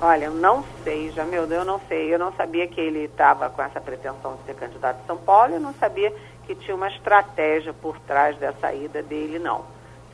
[0.00, 2.12] Olha, eu não sei, Jamildo, eu não sei.
[2.12, 5.54] Eu não sabia que ele estava com essa pretensão de ser candidato em São Paulo,
[5.54, 6.12] eu não sabia
[6.46, 9.64] que tinha uma estratégia por trás dessa ida dele, não.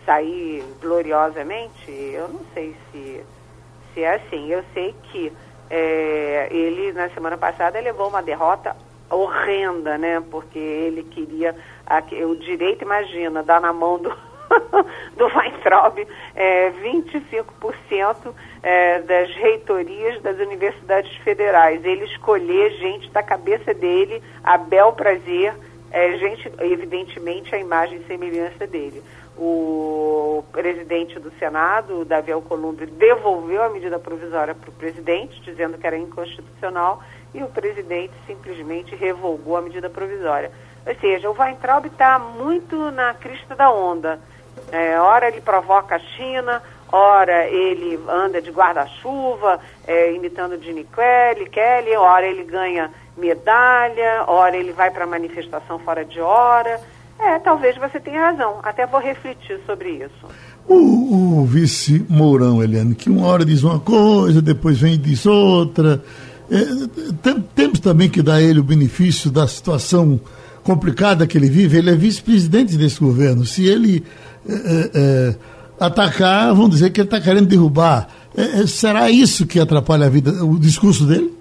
[0.07, 3.23] Sair gloriosamente, eu não sei se
[3.95, 4.51] se é assim.
[4.51, 5.33] Eu sei que
[5.71, 8.77] é, ele, na semana passada, levou uma derrota
[9.11, 10.23] horrenda, né?
[10.31, 11.55] Porque ele queria.
[11.87, 14.11] A, o direito, imagina, dar na mão do,
[15.17, 21.85] do Weintraub é, 25% é, das reitorias das universidades federais.
[21.85, 25.55] Ele escolher gente da cabeça dele, a bel prazer,
[25.91, 29.03] é, gente, evidentemente, a imagem e semelhança dele
[29.37, 35.87] o presidente do Senado, Davi Alcolumbre, devolveu a medida provisória para o presidente, dizendo que
[35.87, 40.53] era inconstitucional, e o presidente simplesmente revogou a medida provisória.
[40.87, 44.21] Ou seja, o Weintraub está muito na crista da onda.
[44.71, 46.63] É, ora ele provoca a China,
[46.93, 54.57] ora ele anda de guarda-chuva, é, imitando Gene Kelly, Kelly, ora ele ganha medalha, ora
[54.57, 56.81] ele vai para manifestação fora de hora.
[57.19, 58.59] É, talvez você tenha razão.
[58.63, 60.27] Até vou refletir sobre isso.
[60.69, 65.25] O, o vice Mourão, Eliane, que uma hora diz uma coisa, depois vem e diz
[65.27, 66.03] outra.
[66.51, 66.65] É,
[67.23, 70.21] tem, temos também que dar a ele o benefício da situação
[70.63, 71.79] complicada que ele vive.
[71.79, 73.45] Ele é vice-presidente desse governo.
[73.45, 74.03] Se ele
[74.49, 75.35] é, é, é
[75.79, 78.09] atacar, vão dizer que ele está querendo derrubar.
[78.37, 81.33] É, é, será isso que atrapalha a vida, o discurso dele?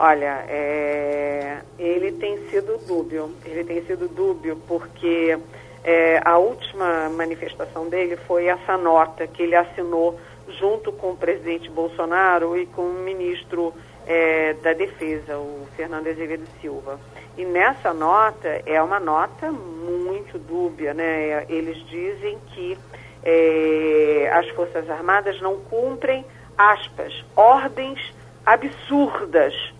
[0.00, 3.34] Olha, é, ele tem sido dúbio.
[3.44, 5.36] Ele tem sido dúbio porque
[5.82, 10.16] é, a última manifestação dele foi essa nota que ele assinou
[10.56, 13.74] junto com o presidente Bolsonaro e com o ministro
[14.06, 17.00] é, da Defesa, o Fernando Azevedo Silva.
[17.36, 21.44] E nessa nota é uma nota muito dúbia, né?
[21.48, 22.78] Eles dizem que
[23.24, 26.24] é, as Forças Armadas não cumprem,
[26.56, 28.14] aspas, ordens
[28.46, 29.76] absurdas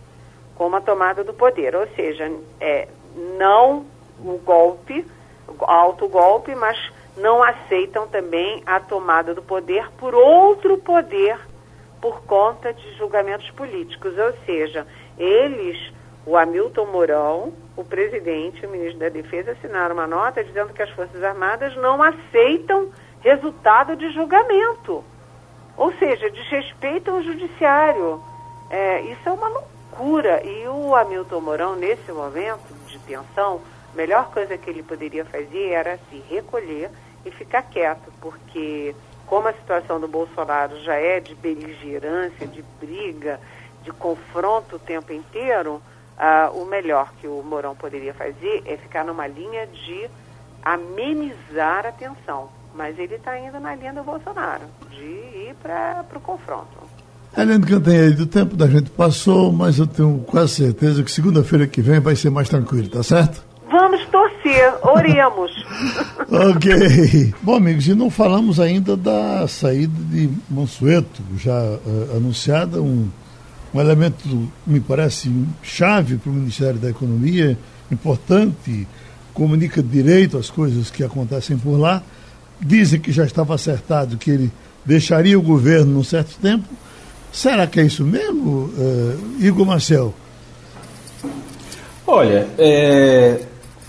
[0.59, 2.31] como a tomada do poder, ou seja,
[2.61, 2.89] é,
[3.39, 3.87] não
[4.19, 5.07] o golpe,
[5.61, 6.77] alto golpe, mas
[7.17, 11.39] não aceitam também a tomada do poder por outro poder
[12.01, 14.87] por conta de julgamentos políticos, ou seja,
[15.17, 15.93] eles,
[16.27, 20.91] o Hamilton Mourão, o presidente o ministro da Defesa assinaram uma nota dizendo que as
[20.91, 22.89] Forças Armadas não aceitam
[23.21, 25.05] resultado de julgamento.
[25.77, 28.21] Ou seja, desrespeitam o judiciário.
[28.71, 29.78] É, isso é uma loucura
[30.45, 33.61] E o Hamilton Mourão, nesse momento de tensão,
[33.93, 36.91] a melhor coisa que ele poderia fazer era se recolher
[37.25, 38.95] e ficar quieto, porque
[39.27, 43.41] como a situação do Bolsonaro já é de beligerância, de briga,
[43.83, 45.83] de confronto o tempo inteiro,
[46.17, 50.09] ah, o melhor que o Mourão poderia fazer é ficar numa linha de
[50.63, 52.51] amenizar a tensão.
[52.75, 56.79] Mas ele está indo na linha do Bolsonaro, de ir para o confronto.
[57.37, 61.81] Helene Cantanhede, o tempo da gente passou, mas eu tenho quase certeza que segunda-feira que
[61.81, 63.45] vem vai ser mais tranquilo, tá certo?
[63.71, 65.53] Vamos torcer, oremos.
[66.31, 67.35] ok.
[67.43, 73.09] Bom, amigos, e não falamos ainda da saída de Mansueto, já uh, anunciada, um,
[73.75, 75.31] um elemento, me parece,
[75.63, 77.59] chave para o Ministério da Economia,
[77.91, 78.87] importante,
[79.35, 82.03] comunica direito as coisas que acontecem por lá.
[82.61, 84.53] Dizem que já estava acertado que ele
[84.85, 86.69] deixaria o governo num certo tempo.
[87.33, 90.15] Será que é isso mesmo, uh, Igor Marcel?
[92.07, 93.41] Olha, é,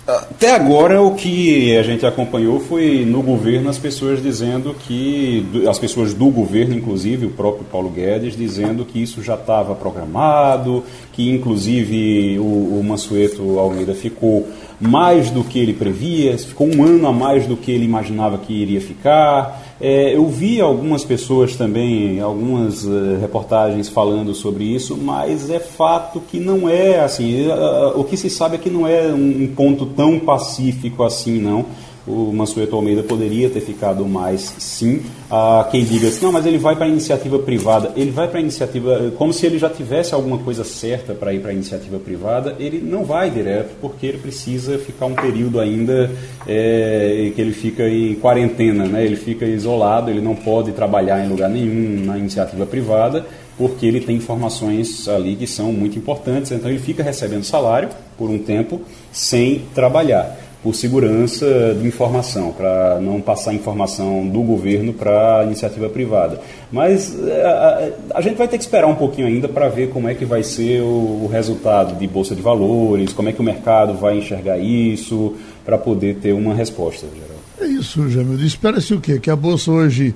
[0.06, 5.78] até agora o que a gente acompanhou foi no governo as pessoas dizendo que, as
[5.78, 10.84] pessoas do governo, inclusive o próprio Paulo Guedes, dizendo que isso já estava programado,
[11.14, 14.48] que inclusive o, o Mansueto Almeida ficou
[14.82, 18.54] mais do que ele previa, ficou um ano a mais do que ele imaginava que
[18.54, 19.69] iria ficar.
[19.82, 26.20] É, eu vi algumas pessoas também, algumas uh, reportagens falando sobre isso, mas é fato
[26.20, 27.48] que não é assim.
[27.48, 31.40] Uh, o que se sabe é que não é um, um ponto tão pacífico assim,
[31.40, 31.66] não
[32.10, 35.02] o Mansueto Almeida poderia ter ficado mais, sim.
[35.30, 38.40] Ah, quem diga assim, não, mas ele vai para a iniciativa privada, ele vai para
[38.40, 42.00] a iniciativa, como se ele já tivesse alguma coisa certa para ir para a iniciativa
[42.00, 46.10] privada, ele não vai direto, porque ele precisa ficar um período ainda
[46.48, 49.06] é, que ele fica em quarentena, né?
[49.06, 53.24] ele fica isolado, ele não pode trabalhar em lugar nenhum na iniciativa privada,
[53.56, 58.30] porque ele tem informações ali que são muito importantes, então ele fica recebendo salário por
[58.30, 58.82] um tempo
[59.12, 65.88] sem trabalhar por segurança de informação, para não passar informação do governo para a iniciativa
[65.88, 66.42] privada.
[66.70, 70.10] Mas é, a, a, gente vai ter que esperar um pouquinho ainda para ver como
[70.10, 73.44] é que vai ser o, o, resultado de Bolsa de Valores, como é que o
[73.44, 75.34] mercado vai enxergar isso,
[75.64, 77.38] para poder ter uma resposta, geral.
[77.62, 78.40] É isso, Jamil.
[78.46, 79.18] Espera-se o quê?
[79.18, 80.14] Que a Bolsa hoje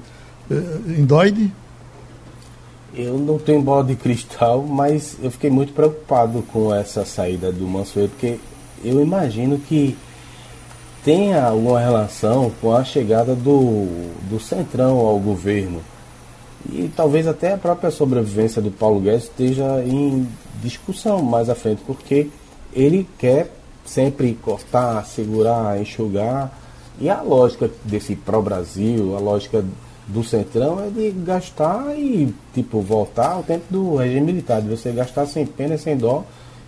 [0.51, 1.49] é, endoide?
[2.93, 7.65] Eu não tenho bola de cristal, mas eu fiquei muito preocupado com essa saída do
[7.65, 8.37] Mansueto, porque
[8.83, 9.95] eu imagino que
[11.03, 13.87] tenha alguma relação com a chegada do,
[14.29, 15.81] do Centrão ao governo.
[16.71, 20.27] E talvez até a própria sobrevivência do Paulo Guedes esteja em
[20.61, 22.29] discussão mais à frente, porque
[22.73, 23.51] ele quer
[23.85, 26.57] sempre cortar, segurar, enxugar.
[26.99, 29.63] E a lógica desse pró-Brasil, a lógica
[30.07, 34.91] do Centrão é de gastar e tipo voltar ao tempo do regime militar, de você
[34.91, 36.23] gastar sem pena, sem dó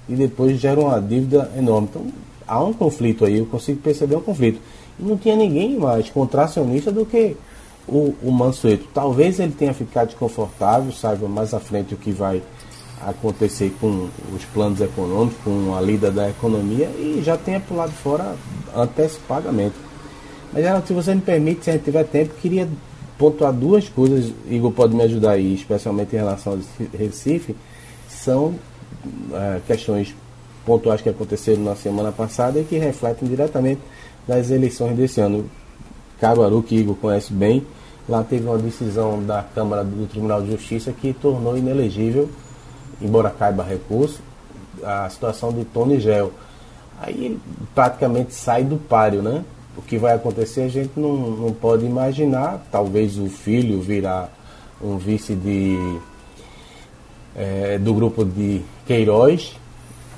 [0.08, 1.88] e depois gera uma dívida enorme.
[1.90, 2.06] Então
[2.48, 4.60] há um conflito aí, eu consigo perceber um conflito.
[5.00, 7.36] E não tinha ninguém mais contracionista do que
[7.88, 8.88] o, o Mansueto.
[8.94, 12.42] Talvez ele tenha ficado desconfortável, saiba mais à frente o que vai
[13.02, 18.36] acontecer com os planos econômicos, com a lida da economia e já tenha pulado fora
[18.76, 19.76] antecipadamente.
[20.52, 22.68] Mas se você me permite, se a gente tiver tempo, queria
[23.18, 26.60] pontuar duas coisas, Igor pode me ajudar aí, especialmente em relação ao
[26.98, 27.56] Recife,
[28.10, 28.56] são
[29.34, 30.16] é, questões
[30.66, 33.82] pontuais que aconteceram na semana passada e que refletem diretamente
[34.28, 35.50] das eleições desse ano.
[36.20, 37.66] Caruaru, que Igor conhece bem,
[38.08, 42.30] lá teve uma decisão da Câmara do Tribunal de Justiça que tornou inelegível,
[43.02, 44.22] embora caiba recurso,
[44.84, 46.32] a situação de Tony Gel.
[47.00, 47.38] Aí
[47.74, 49.44] praticamente sai do páreo, né?
[49.78, 52.66] O que vai acontecer a gente não, não pode imaginar.
[52.72, 54.30] Talvez o filho virá
[54.82, 56.00] um vice de,
[57.36, 59.58] é, do grupo de Queiroz,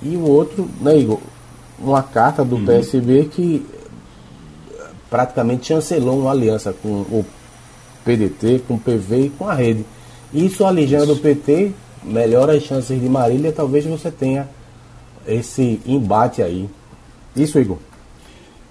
[0.02, 1.20] e o outro, né, Igor,
[1.80, 2.66] uma carta do uhum.
[2.66, 3.66] PSB que
[5.10, 7.26] praticamente chancelou uma aliança com o
[8.04, 9.86] PDT, com o PV e com a rede.
[10.34, 11.72] Isso a legenda do PT
[12.04, 14.48] melhora as chances de Marília, talvez você tenha
[15.28, 16.70] esse embate aí.
[17.36, 17.78] Isso, Igor.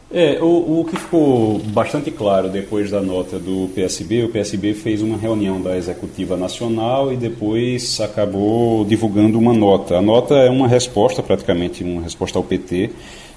[0.08, 5.02] É, o, o, que ficou bastante claro depois da nota do PSB, o PSB fez
[5.02, 9.96] uma reunião da Executiva Nacional e depois acabou divulgando uma nota.
[9.98, 12.90] A nota é uma resposta, praticamente uma resposta ao PT.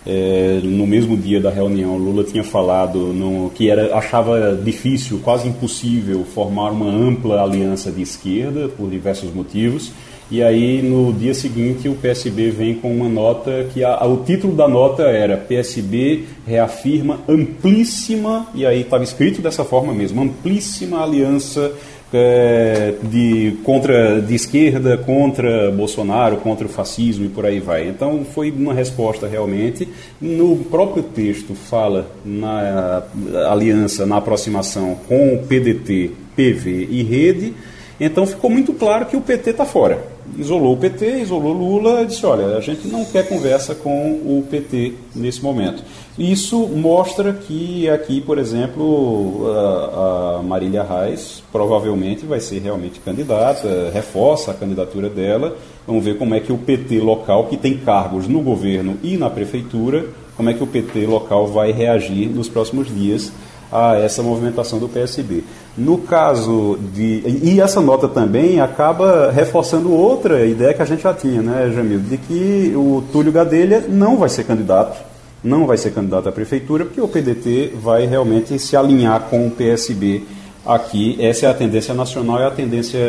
[0.06, 5.48] É, no mesmo dia da reunião, Lula tinha falado no, que era, achava difícil, quase
[5.48, 9.92] impossível, formar uma ampla aliança de esquerda, por diversos motivos.
[10.32, 14.54] E aí, no dia seguinte, o PSB vem com uma nota que a, o título
[14.54, 21.74] da nota era PSB reafirma amplíssima, e aí estava escrito dessa forma mesmo, amplíssima aliança
[22.14, 27.88] é, de, contra, de esquerda contra Bolsonaro, contra o fascismo e por aí vai.
[27.88, 29.88] Então foi uma resposta realmente.
[30.22, 33.02] No próprio texto fala na
[33.50, 37.54] aliança, na aproximação com o PDT, PV e Rede.
[38.00, 42.26] Então ficou muito claro que o PT está fora isolou o PT, isolou Lula, disse:
[42.26, 45.84] olha, a gente não quer conversa com o PT nesse momento.
[46.18, 54.52] Isso mostra que aqui, por exemplo, a, Marília Reis provavelmente vai ser realmente candidata, reforça
[54.52, 55.56] a candidatura dela.
[55.88, 59.30] Vamos ver como é que o PT local, que tem cargos no governo e na
[59.30, 60.06] prefeitura,
[60.36, 63.32] como é que o PT local vai reagir nos próximos dias
[63.72, 65.44] a essa movimentação do PSB.
[65.78, 67.24] No caso de.
[67.44, 72.00] E essa nota também acaba reforçando outra ideia que a gente já tinha, né, Jamil?
[72.00, 75.10] De que o Túlio Gadelha não vai ser candidato
[75.44, 79.52] não vai ser candidato à prefeitura, porque o PDT vai realmente se alinhar com o
[79.52, 80.24] PSB
[80.66, 81.18] aqui.
[81.20, 83.00] Essa é a tendência nacional e a tendência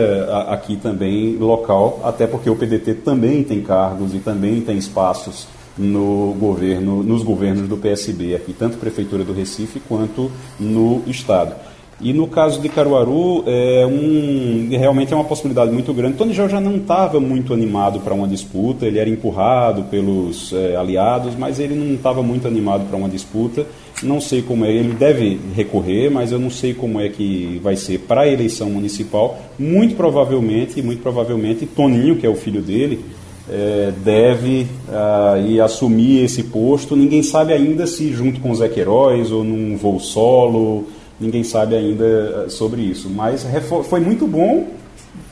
[0.48, 5.46] aqui também local, até porque o PDT também tem cargos e também tem espaços
[5.78, 11.54] no governo, nos governos do PSB aqui, tanto prefeitura do Recife quanto no estado.
[12.02, 16.16] E no caso de Caruaru, é um, realmente é uma possibilidade muito grande.
[16.16, 20.76] Tony Gel já não estava muito animado para uma disputa, ele era empurrado pelos é,
[20.76, 23.66] aliados, mas ele não estava muito animado para uma disputa.
[24.02, 27.76] Não sei como é, ele deve recorrer, mas eu não sei como é que vai
[27.76, 29.38] ser para a eleição municipal.
[29.58, 33.04] Muito provavelmente, muito provavelmente, Toninho, que é o filho dele,
[33.50, 36.94] é, deve uh, ir assumir esse posto.
[36.94, 40.86] Ninguém sabe ainda se junto com o Zé Queiroz ou num voo solo
[41.20, 43.10] ninguém sabe ainda eh, sobre isso.
[43.10, 43.46] Mas
[43.88, 44.68] foi muito bom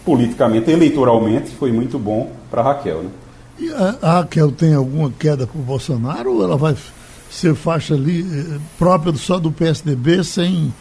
[0.05, 3.03] politicamente, eleitoralmente, foi muito bom para Raquel.
[3.05, 3.11] Né?
[3.59, 6.77] E a, a, Raquel tem alguma queda para o Bolsonaro ou ela vai
[7.31, 10.73] ser faixa ali eh, própria só do PSDB sem,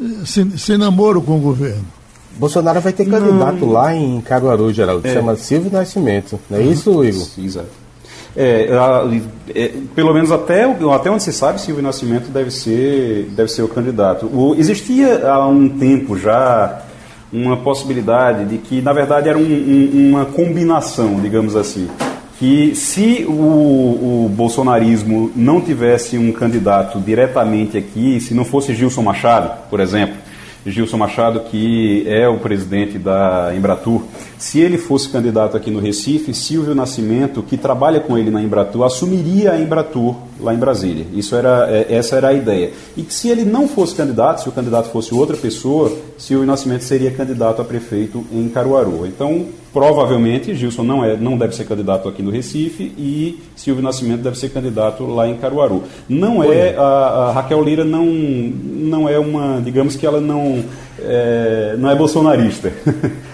[0.00, 1.86] eh, sem, sem namoro com o governo?
[2.36, 3.72] Bolsonaro vai ter candidato não.
[3.72, 5.12] lá em Caruaru, Geraldo, é.
[5.12, 6.38] chama Silvio Nascimento.
[6.50, 7.26] Não é isso, Igor?
[7.38, 7.86] Exato.
[8.36, 8.68] É,
[9.54, 13.68] é, pelo menos até, até onde se sabe, Silvio Nascimento deve ser, deve ser o
[13.68, 14.26] candidato.
[14.26, 16.82] O, existia há um tempo já
[17.32, 21.88] uma possibilidade de que, na verdade, era um, um, uma combinação, digamos assim.
[22.38, 29.02] Que se o, o bolsonarismo não tivesse um candidato diretamente aqui, se não fosse Gilson
[29.02, 30.16] Machado, por exemplo,
[30.70, 34.02] Gilson Machado, que é o presidente da Embratur,
[34.38, 38.84] se ele fosse candidato aqui no Recife, Silvio Nascimento, que trabalha com ele na Embratur,
[38.84, 41.06] assumiria a Embratur lá em Brasília.
[41.14, 42.72] Isso era, é, essa era a ideia.
[42.96, 46.82] E que se ele não fosse candidato, se o candidato fosse outra pessoa, Silvio Nascimento
[46.82, 49.06] seria candidato a prefeito em Caruaru.
[49.06, 54.22] Então, provavelmente, Gilson não, é, não deve ser candidato aqui no Recife e Silvio Nascimento
[54.22, 55.82] deve ser candidato lá em Caruaru.
[56.08, 60.64] Não é, a, a Raquel Lira não, não é uma, digamos que ela não
[60.98, 62.72] é, não é bolsonarista.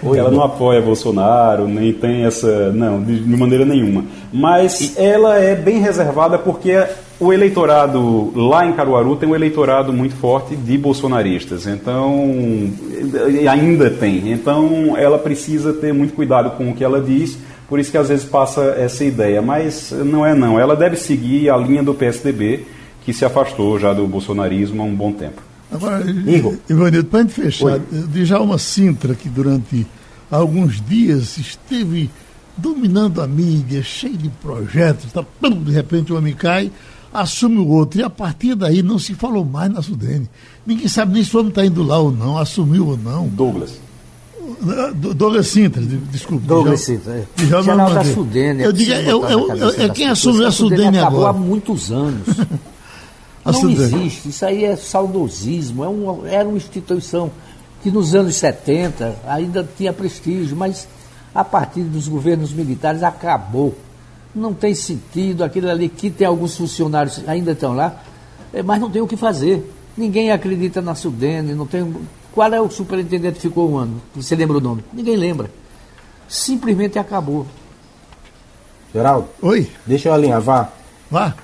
[0.02, 2.70] Oi, ela não apoia Bolsonaro, nem tem essa.
[2.72, 4.04] Não, de, de maneira nenhuma.
[4.32, 5.00] Mas e...
[5.00, 6.72] ela é bem reservada porque
[7.22, 11.68] o eleitorado lá em Caruaru tem um eleitorado muito forte de bolsonaristas.
[11.68, 12.68] Então,
[13.48, 14.32] ainda tem.
[14.32, 17.38] Então, ela precisa ter muito cuidado com o que ela diz.
[17.68, 19.40] Por isso que às vezes passa essa ideia.
[19.40, 20.58] Mas não é não.
[20.58, 22.66] Ela deve seguir a linha do PSDB,
[23.04, 25.40] que se afastou já do bolsonarismo há um bom tempo.
[25.70, 26.04] Agora,
[26.68, 29.86] Ivanildo, para a gente fechar, de já uma Sintra que durante
[30.28, 32.10] alguns dias esteve
[32.56, 35.24] dominando a mídia, cheio de projetos, tá,
[35.64, 36.70] de repente o homem cai,
[37.12, 40.28] assume o outro, e a partir daí não se falou mais na Sudene.
[40.66, 43.28] Ninguém sabe nem se o homem está indo lá ou não, assumiu ou não.
[43.28, 43.78] Douglas.
[45.14, 46.46] Douglas Sintra, desculpa.
[46.46, 47.12] Douglas Sintra.
[47.14, 47.46] É.
[47.46, 48.62] Já Geral da Sudene.
[48.62, 51.00] Eu digo, é, é, é, quem assumiu a Sudene agora.
[51.00, 52.26] Acabou há muitos anos.
[53.44, 57.28] Não existe, isso aí é saudosismo, é uma, era uma instituição
[57.82, 60.86] que nos anos 70 ainda tinha prestígio, mas
[61.34, 63.76] a partir dos governos militares acabou.
[64.34, 68.02] Não tem sentido, aquilo ali que tem alguns funcionários ainda estão lá,
[68.52, 69.70] é, mas não tem o que fazer.
[69.96, 71.94] Ninguém acredita na Sudene, não tem.
[72.32, 74.00] Qual é o superintendente que ficou um ano?
[74.14, 74.82] Você lembra o nome?
[74.92, 75.50] Ninguém lembra.
[76.26, 77.46] Simplesmente acabou.
[78.92, 79.28] Geraldo?
[79.42, 79.70] Oi?
[79.86, 80.72] Deixa eu alinhavar.
[81.10, 81.34] Vá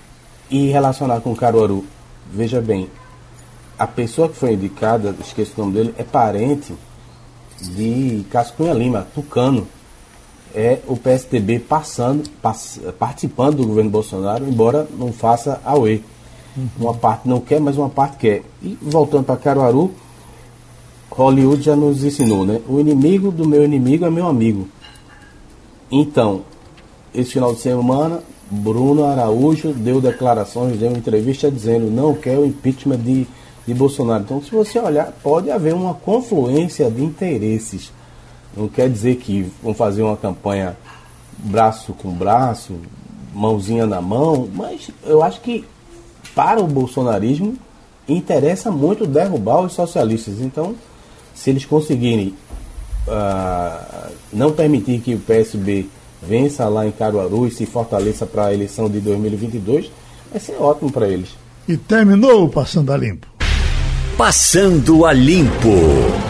[0.51, 1.85] e relacionar com Caruaru.
[2.33, 2.91] Veja bem,
[3.79, 6.75] a pessoa que foi indicada, esqueci o nome dele, é parente
[7.61, 9.67] de Cascunha Lima, Tucano.
[10.55, 16.03] É o PSDB passando, pass, participando do governo Bolsonaro, embora não faça a UE.
[16.57, 16.69] Uhum.
[16.81, 18.43] Uma parte não quer, mas uma parte quer.
[18.63, 19.93] E voltando para Caruaru,
[21.11, 22.61] Hollywood já nos ensinou, né?
[22.69, 24.69] O inimigo do meu inimigo é meu amigo.
[25.91, 26.43] Então,
[27.15, 32.99] esse final de semana, Bruno Araújo deu declarações, deu entrevista dizendo não quer o impeachment
[32.99, 33.27] de,
[33.67, 34.23] de Bolsonaro.
[34.25, 37.91] Então, se você olhar, pode haver uma confluência de interesses.
[38.57, 40.77] Não quer dizer que vão fazer uma campanha
[41.39, 42.75] braço com braço,
[43.35, 45.65] mãozinha na mão, mas eu acho que
[46.35, 47.57] para o bolsonarismo
[48.09, 50.41] interessa muito derrubar os socialistas.
[50.41, 50.75] Então,
[51.35, 52.35] se eles conseguirem
[53.07, 55.87] uh, não permitir que o PSB
[56.23, 59.91] vença lá em Caruaru e se fortaleça para a eleição de 2022,
[60.31, 61.31] vai ser ótimo para eles.
[61.69, 63.27] E terminou o Passando a Limpo.
[64.17, 66.28] Passando a Limpo.